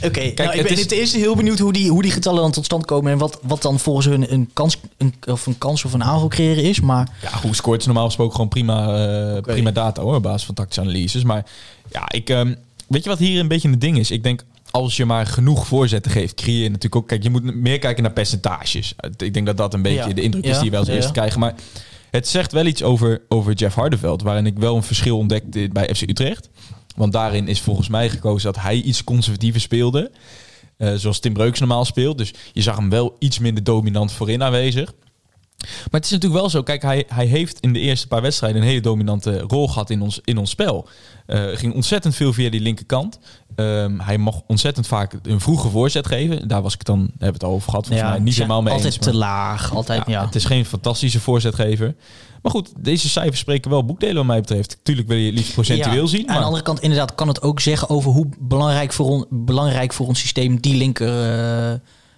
[0.02, 2.50] Oké, nou, ik ben is- ten eerste heel benieuwd hoe die, hoe die getallen dan
[2.52, 3.12] tot stand komen...
[3.12, 6.28] en wat, wat dan volgens hun een kans, een, of een kans of een aanval
[6.28, 6.80] creëren is.
[6.80, 10.44] Maar Ja, hoe scoort is normaal gesproken gewoon prima, eh, prima data hoor, op basis
[10.44, 11.22] van tactische analyses.
[11.24, 11.46] Maar
[11.90, 12.54] ja, ik, ehm,
[12.86, 14.10] weet je wat hier een beetje een ding is?
[14.10, 14.44] Ik denk,
[14.74, 17.08] als je maar genoeg voorzetten geeft, creëer je natuurlijk ook...
[17.08, 18.94] Kijk, je moet meer kijken naar percentages.
[19.16, 20.14] Ik denk dat dat een beetje Ja.
[20.14, 21.40] de indruk is die we als eerste krijgen.
[21.40, 21.54] Maar
[22.10, 25.94] het zegt wel iets over, over Jeff Hardeveld, waarin ik wel een verschil ontdekte bij
[25.94, 26.48] FC Utrecht.
[26.96, 30.10] Want daarin is volgens mij gekozen dat hij iets conservatiever speelde.
[30.76, 32.18] eh, zoals Tim Breuks normaal speelt.
[32.18, 34.92] Dus je zag hem wel iets minder dominant voorin aanwezig.
[35.58, 38.60] Maar het is natuurlijk wel zo, kijk, hij, hij heeft in de eerste paar wedstrijden
[38.62, 40.88] een hele dominante rol gehad in ons, in ons spel.
[41.26, 43.18] Eh ging ontzettend veel via die linkerkant.
[43.56, 46.48] Ehm, hij mag ontzettend vaak een vroege voorzet geven.
[46.48, 48.62] Daar was ik dan, daar hebben we het al over gehad, volgens mij niet helemaal
[48.62, 49.04] mee altijd eens.
[49.04, 49.74] te maar- laag.
[49.74, 50.12] Altijd, ja.
[50.12, 51.94] ja, Het is geen fantastische voorzetgever.
[52.42, 54.78] Maar goed, deze cijfers spreken wel boekdelen wat mij betreft.
[54.82, 56.20] Tuurlijk wil je het liefst procentueel Ja, zien.
[56.20, 59.26] Aan Maar de andere kant inderdaad kan het ook zeggen over hoe belangrijk voor, on,
[59.30, 61.08] belangrijk voor ons systeem die linker...
[61.72, 61.74] eh,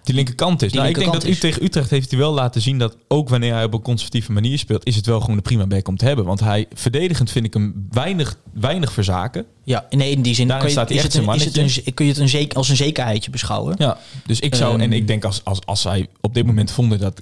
[0.06, 0.70] die linkerkant is.
[0.70, 1.38] Die nou, ik denk dat u is.
[1.38, 4.58] tegen Utrecht heeft hij wel laten zien dat ook wanneer hij op een conservatieve manier
[4.58, 6.24] speelt, is het wel gewoon de prima back om te hebben.
[6.24, 9.44] Want hij verdedigend vind ik hem weinig, weinig verzaken.
[9.64, 11.56] ja, nee, in die zin Daarin je, staat hij is echt het een, is het
[11.86, 13.74] een, kun je het een zeker, als een zekerheidje beschouwen.
[13.78, 14.80] Ja, dus ik zou, Ehm.
[14.80, 17.20] en ik denk als, als, als zij op dit moment vonden dat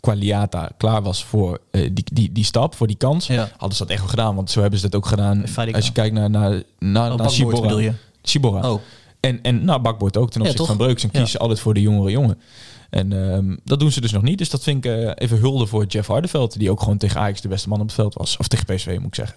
[0.00, 3.50] Qualiata klaar was voor eh, die, die, die stap, voor die kans, Ja.
[3.56, 4.34] hadden ze dat echt wel gedaan.
[4.34, 5.44] Want zo hebben ze dat ook gedaan.
[5.72, 7.92] Als je kijkt naar, naar, naar, Oh, naar je?
[8.22, 8.70] Sibora.
[8.70, 8.80] Oh,
[9.20, 11.02] En, en nou, Bakboord ook ten opzichte van Breuks.
[11.02, 12.38] En kiezen altijd voor de jongere jongen.
[12.90, 14.38] En ehm, dat doen ze dus nog niet.
[14.38, 16.58] Dus dat vind ik eh, even hulde voor Jeff Hardeveld.
[16.58, 18.36] Die ook gewoon tegen Ajax de beste man op het veld was.
[18.36, 19.36] Of tegen PSV moet ik zeggen.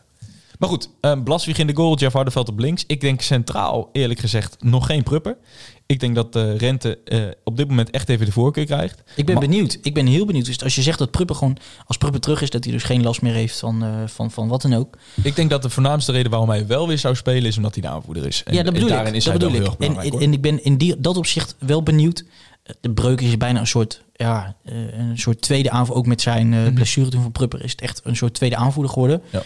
[0.60, 2.84] Maar goed, um, Blaswig in de goal, Jeff Hardeveld op links.
[2.88, 5.38] Ik denk centraal, eerlijk gezegd, nog geen prupper.
[5.86, 9.04] Ik denk dat de Rente eh, op dit moment echt even de voorkeur krijgt.
[9.16, 9.78] ik ben Maar- benieuwd.
[9.82, 10.45] Ik ben heel benieuwd.
[10.45, 13.04] Dus als je zegt dat Pruppen gewoon, als Pruppen terug is, dat hij dus geen
[13.04, 14.97] last meer heeft van, eh, van, van wat dan ook.
[15.24, 17.82] Ik denk dat de voornaamste reden waarom hij wel weer zou spelen is omdat hij
[17.84, 18.43] de aanvoerder is.
[18.43, 19.18] En, ja, dat bedoel en daarin ik.
[19.18, 19.78] is dat hij bedoel wel ik.
[19.80, 20.24] heel erg En, belangrijk.
[20.26, 22.24] en, ik ben in die, dat opzicht wel benieuwd.
[22.82, 25.95] De breuk is bijna een soort, ja, eh, een soort tweede aanvoer.
[25.95, 28.91] Ook met zijn eh blessure toen van Prupper is het echt een soort tweede aanvoerder
[28.91, 29.22] geworden.
[29.30, 29.41] Ja.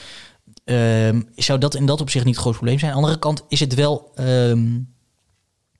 [0.67, 2.91] Ehm, zou dat in dat opzicht niet groot probleem zijn?
[2.91, 4.75] Aan de andere kant is het wel, ehm,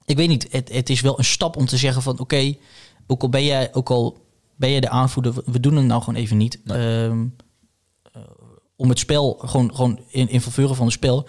[0.04, 2.54] ik weet niet, het, het is wel een stap om te zeggen van oké,
[3.06, 4.26] ook al ben jij, ook al
[4.56, 6.60] ben jij de aanvoerder, we- we doen het nou gewoon even niet.
[6.66, 7.24] Ehm,
[8.12, 8.22] eh,
[8.76, 11.26] om het spel, gewoon, gewoon in, in verveuren van het spel.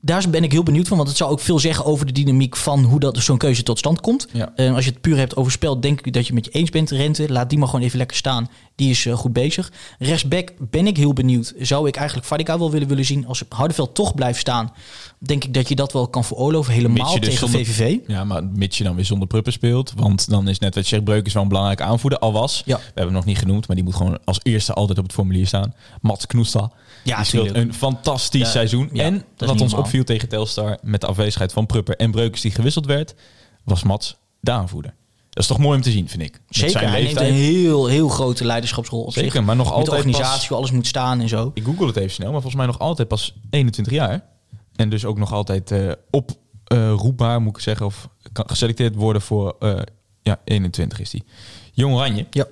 [0.00, 2.56] Daar ben ik heel benieuwd van, want het zou ook veel zeggen over de dynamiek
[2.56, 4.26] van hoe dat zo'n keuze tot stand komt.
[4.32, 4.52] Ja.
[4.56, 6.70] Eh, als je het puur hebt over spel, denk ik dat je met je eens
[6.70, 7.32] bent, Rente.
[7.32, 8.48] Laat die maar gewoon even lekker staan.
[8.74, 9.72] Die is eh, goed bezig.
[9.98, 11.54] Rechtsback ben ik heel benieuwd.
[11.60, 13.26] Zou ik eigenlijk Vadika wel willen, willen zien.
[13.26, 14.72] Als Hardeveld toch blijft staan,
[15.18, 16.72] denk ik dat je dat wel kan veroorloven.
[16.72, 17.96] Helemaal dus tegen zonder- VVV.
[18.06, 19.92] Ja, maar mits je dan weer zonder Pruppen speelt.
[19.96, 22.18] Want dan is net wat je zegt, Breuk is wel een belangrijke aanvoerder.
[22.18, 22.76] Al was, Ja.
[22.76, 25.12] we hebben hem nog niet genoemd, maar die moet gewoon als eerste altijd op het
[25.12, 25.74] formulier staan.
[26.00, 26.70] Mats Knoesta.
[27.04, 28.90] Ja, die speelt een fantastisch Ja, seizoen.
[28.92, 32.50] ja, en wat ons opviel tegen Telstar met de afwezigheid van Prupper en Breukers die
[32.50, 33.14] gewisseld werd,
[33.64, 34.94] was Mats de aanvoerder.
[35.30, 36.32] Dat is toch mooi om te zien, vind ik.
[36.32, 39.44] Met Zeker, zijn hij neemt een heel, heel grote leiderschapsrol op Zeker, zich.
[39.44, 41.50] maar nog Met altijd de organisatie, pas- hoe alles moet staan en zo.
[41.54, 44.24] Ik google het even snel, maar volgens mij nog altijd pas 21 jaar.
[44.76, 47.86] En dus ook nog altijd eh oproepbaar, moet ik zeggen.
[47.86, 49.80] Of kan geselecteerd worden voor, eh,
[50.22, 51.22] ja, 21 is hij.
[51.72, 52.26] Jong Oranje.
[52.30, 52.46] Ja.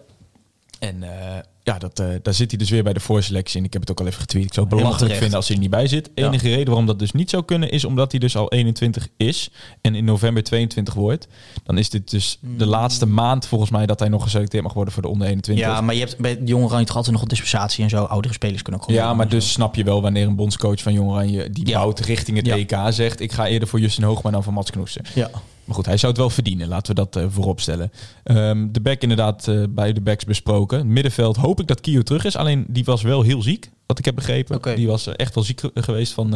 [0.78, 3.58] En eh, ja, dat, eh, daar zit hij dus weer bij de voorselectie.
[3.60, 4.44] En ik heb het ook al even getweet.
[4.44, 6.10] Ik zou het belachelijk vinden als hij er niet bij zit.
[6.14, 6.26] Ja.
[6.26, 7.70] Enige reden waarom dat dus niet zou kunnen...
[7.70, 9.50] is omdat hij dus al 21 is
[9.80, 11.26] en in november 22 wordt.
[11.64, 12.58] Dan is dit dus Hmm.
[12.58, 13.86] de laatste maand volgens mij...
[13.86, 15.64] dat hij nog geselecteerd mag worden voor de onder 21.
[15.66, 18.04] Ja, maar je hebt bij Jong Oranje toch altijd nog een dispensatie en zo.
[18.04, 21.10] Oudere spelers kunnen ook Ja, maar dus snap je wel wanneer een bondscoach van Jong
[21.10, 21.78] Oranje die Ja.
[21.78, 22.48] bouwt richting het.
[22.48, 25.10] EK zegt: ik ga eerder voor Justin Hoogma dan voor Mats Knoester.
[25.14, 25.30] Ja.
[25.66, 26.68] Maar goed, hij zou het wel verdienen.
[26.68, 27.92] Laten we dat eh, voorop stellen.
[28.22, 30.92] Ehm, de back inderdaad eh, bij de backs besproken.
[30.92, 32.36] Middenveld hoop ik dat Kio terug is.
[32.36, 34.56] Alleen die was wel heel ziek, wat ik heb begrepen.
[34.76, 36.34] Die was eh, echt wel ziek ge- geweest van,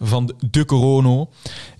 [0.00, 1.26] van de corona.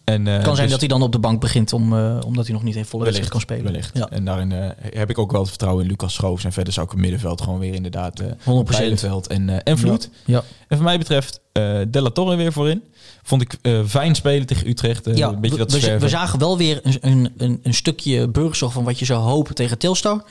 [0.07, 2.45] En, eh, kan zijn dus- dat hij dan op de bank begint om, eh, omdat
[2.45, 3.65] hij nog niet een volle wedstrijd kan spelen.
[3.65, 3.91] Wellicht.
[3.95, 4.09] Ja.
[4.11, 6.45] En daarin eh, heb ik ook wel het vertrouwen in Lucas Schoofs.
[6.45, 8.21] En verder zou ik het middenveld gewoon weer inderdaad...
[8.21, 8.79] eh 100%.
[8.79, 10.11] Bijleveld en, en Vloed.
[10.25, 10.43] Ja.
[10.69, 11.41] En voor mij betreft
[11.89, 12.83] Della Torre weer voorin.
[13.23, 13.57] Vond ik
[13.87, 15.09] fijn spelen tegen Utrecht.
[15.15, 18.85] Ja, een beetje we, dat we, zagen wel weer een, een, een, stukje burgerzorg van
[18.85, 20.25] wat je zou hopen tegen Telstar.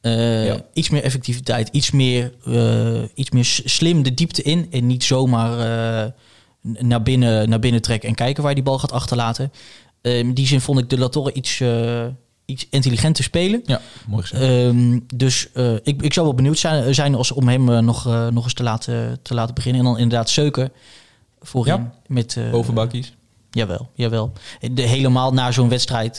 [0.00, 0.64] Ja.
[0.72, 2.32] Iets meer effectiviteit, iets meer,
[3.14, 4.66] iets meer slim de diepte in.
[4.70, 6.12] En niet zomaar
[6.64, 9.52] naar, binnen, naar binnen trekken en kijken waar je die bal gaat achterlaten.
[10.00, 12.06] Eh, in die zin vond ik de La Torre iets, eh,
[12.44, 13.62] iets intelligenter spelen.
[13.64, 14.42] Ja, mooi gezegd.
[14.42, 18.06] Ehm, dus eh, ik, ik zou wel benieuwd zijn, zijn als, om hem eh, nog,
[18.06, 19.80] eh, nog eens te laten, te laten beginnen.
[19.80, 20.72] En dan inderdaad Seuken
[21.40, 21.74] voorin.
[21.74, 21.94] Ja.
[22.06, 23.14] Met, eh, Bovenbakkies.
[23.50, 24.32] Jawel, jawel.
[24.72, 26.16] De, helemaal na zo'n wedstrijd,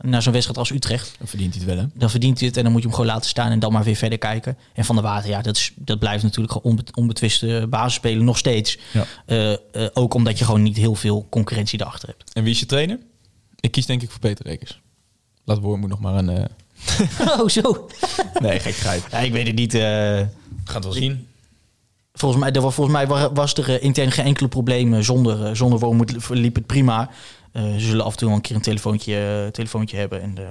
[0.00, 1.14] eh, na zo'n wedstrijd als Utrecht.
[1.18, 1.88] Dan verdient hij het wel, hè?
[1.94, 3.84] Dan verdient hij het en dan moet je hem gewoon laten staan en dan maar
[3.84, 4.58] weer verder kijken.
[4.74, 8.38] En Van der Water, ja, dat, is, dat blijft natuurlijk gewoon onbe- onbetwiste basisspeler nog
[8.38, 8.78] steeds.
[8.92, 9.04] Ja.
[9.26, 9.58] Eh, eh,
[9.92, 12.34] ook omdat je gewoon niet heel veel concurrentie erachter hebt.
[12.34, 12.98] En wie is je trainer?
[13.60, 14.80] Ik kies denk ik voor Peter Rekers.
[15.44, 16.28] Laat Wormoed nog maar een...
[16.28, 16.44] eh,
[17.40, 17.88] oh, zo.
[18.40, 19.02] Nee, gekheid.
[19.10, 19.74] Ja, ik weet het niet.
[19.74, 19.80] eh,
[20.64, 21.26] Gaat het wel zien.
[22.12, 25.02] volgens, mij, er was, volgens mij wa- was er intern geen enkele probleem.
[25.02, 27.10] Zonder, zonder Wormoed liep het prima.
[27.52, 30.22] Eh, ze zullen af en toe wel een keer een telefoontje, eh, telefoontje hebben.
[30.22, 30.44] En, eh,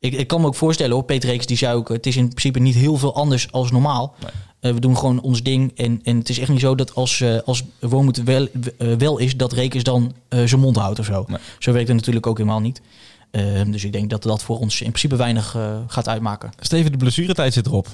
[0.00, 1.88] ik, ik kan me ook voorstellen hoor, Peter Reeks die zei ook...
[1.88, 4.14] het is in principe niet heel veel anders als normaal.
[4.20, 4.30] Nee.
[4.60, 5.72] Eh, we doen gewoon ons ding.
[5.76, 8.48] En, en het is echt niet zo dat als, eh als Wormoed wel,
[8.98, 9.36] wel is...
[9.36, 11.24] dat Rekers dan eh, zijn mond houdt of zo.
[11.28, 11.38] Nee.
[11.58, 12.80] Zo werkt het natuurlijk ook helemaal niet.
[13.66, 15.56] Dus ik denk dat dat voor ons in principe weinig
[15.86, 16.50] gaat uitmaken.
[16.60, 17.88] Steven, de blessuretijd zit erop.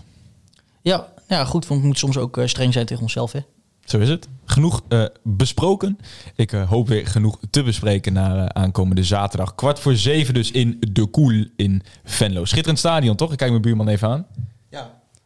[0.83, 1.67] Ja, ja, goed.
[1.67, 3.33] Want we moeten soms ook streng zijn tegen onszelf.
[3.33, 3.41] Hè?
[3.85, 4.29] Zo is het.
[4.45, 5.99] Genoeg eh, besproken.
[6.37, 9.55] Ik eh, hoop weer genoeg te bespreken naar eh, aankomende zaterdag.
[9.55, 12.45] Kwart voor zeven dus in De Koel in Venlo.
[12.45, 13.33] Schitterend stadion, toch?
[13.33, 14.27] Ik kijk mijn buurman even aan.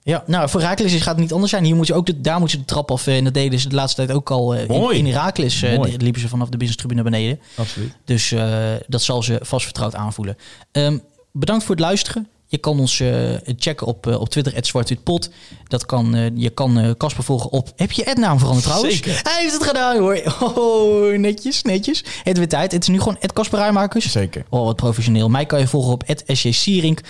[0.09, 1.64] Ja, nou, voor Herakles gaat het niet anders zijn.
[1.64, 3.06] Hier moet je ook de, daar moet je de trap af.
[3.06, 4.54] En dat deden ze de laatste tijd ook al.
[4.54, 4.98] in, Mooi.
[4.98, 7.40] in Herakles eh, liepen ze vanaf de business tribune naar beneden.
[7.56, 7.96] Absoluut.
[8.04, 10.36] Dus eh, dat zal ze vast vertrouwd aanvoelen.
[10.72, 10.98] Ehm,
[11.32, 12.28] bedankt voor het luisteren.
[12.51, 15.30] Je kan ons eh, checken op, eh, op Twitter, @zwartwitpot.
[15.64, 17.72] Dat kan, eh, je kan Casper volgen op...
[17.76, 18.94] Heb je Ed-naam veranderd trouwens?
[18.94, 19.20] Zeker.
[19.22, 20.16] Hij heeft het gedaan hoor.
[20.59, 22.05] Oh, netjes, netjes.
[22.22, 22.72] Het weer tijd.
[22.72, 24.11] Het is nu gewoon Casper Rijmakers.
[24.11, 24.44] Zeker.
[24.49, 25.28] Oh, wat professioneel.
[25.28, 27.01] Mij kan je volgen op SJ Sierink.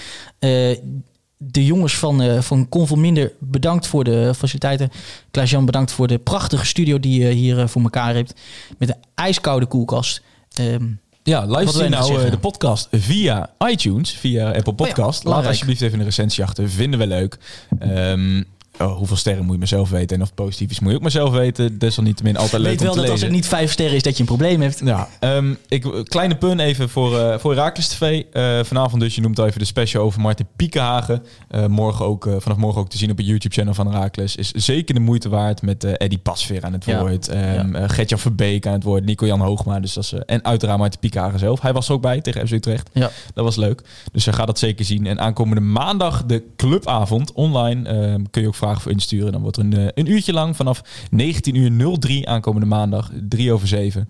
[1.36, 4.90] De jongens van, van Convolminder, bedankt voor de faciliteiten.
[5.30, 8.34] Klaas-Jan, bedankt voor de prachtige studio die je hier voor elkaar hebt.
[8.78, 10.22] Met een ijskoude koelkast.
[10.52, 10.84] Ehm,
[11.28, 11.46] Ja,
[11.82, 12.30] je nou nou eh, zeggen?
[12.30, 15.24] de podcast via iTunes, via Apple Oh ja, Podcast.
[15.24, 16.68] Laat alsjeblieft even een recensie achter.
[16.68, 17.38] Vinden we leuk.
[17.78, 18.42] Ehm,
[18.78, 20.16] oh, hoeveel sterren moet je mezelf weten?
[20.16, 21.78] En of het positief is, moet je ook mezelf weten.
[21.78, 24.14] Desalniettemin altijd leuk weet om wel te dat als het niet vijf sterren is, dat
[24.14, 24.80] je een probleem hebt.
[24.84, 28.22] Ja, ehm, ik, kleine pun even voor, eh voor Herakles TV.
[28.32, 31.22] Eh, vanavond dus, je noemt al even de special over Martin Piekenhagen.
[31.48, 34.36] Eh, morgen ook, vanaf morgen ook te zien op het YouTube-channel van Herakles.
[34.36, 37.00] Is zeker de moeite waard met Eddie Pasveer aan het Ja.
[37.00, 37.28] woord.
[37.28, 39.04] Ehm eh, Gertjan Verbeek aan het woord.
[39.04, 39.80] Nico-Jan Hoogma.
[39.80, 41.60] Dus dat is, en uiteraard Martin Piekenhagen zelf.
[41.60, 42.90] Hij was er ook bij tegen FC Utrecht.
[42.92, 43.10] Ja.
[43.34, 43.82] Dat was leuk.
[44.12, 45.06] Dus uh, ga dat zeker zien.
[45.06, 47.88] En aankomende maandag de clubavond online.
[47.88, 49.32] ehm, kun je ook vragen voor insturen.
[49.32, 53.10] Dan wordt er een, eh, een uurtje lang vanaf 19 uur 03 aankomende maandag.
[53.28, 54.08] 3 over 7.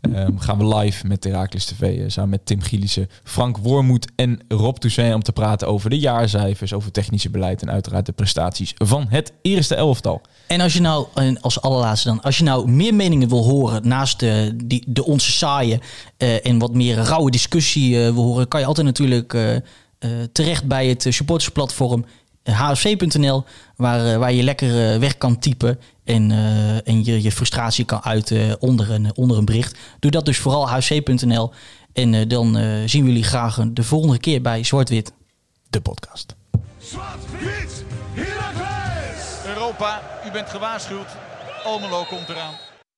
[0.00, 1.98] ehm, gaan we live met Herakles TV.
[1.98, 5.14] eh, samen met Tim Gielissen, Frank Wormoed en Rob Toussaint.
[5.14, 7.62] Om te praten over de jaarcijfers, over technische beleid.
[7.62, 10.20] En uiteraard de prestaties van het eerste elftal.
[10.46, 11.06] En als je nou,
[11.40, 15.30] als allerlaatste dan, als je nou meer meningen wil horen naast de, die, de onze
[15.30, 15.80] saaie
[16.16, 19.36] eh, en wat meer rauwe discussie wil horen, kan je altijd natuurlijk
[20.32, 22.04] terecht bij het supportersplatform
[22.42, 23.44] hfc.nl,
[23.76, 27.84] waar, eh, waar je lekker eh, weg kan typen en, eh, en je, je frustratie
[27.84, 29.78] kan uiten onder, een, onder een bericht.
[29.98, 31.52] Doe dat dus vooral hfc.nl
[31.92, 35.12] en dan eh, zien we jullie graag de volgende keer bij Zwart-Wit.
[35.70, 36.36] De podcast.
[36.78, 37.84] Zwart-wit!
[39.46, 41.08] Europa, u bent gewaarschuwd.
[41.64, 42.69] Almelo komt eraan.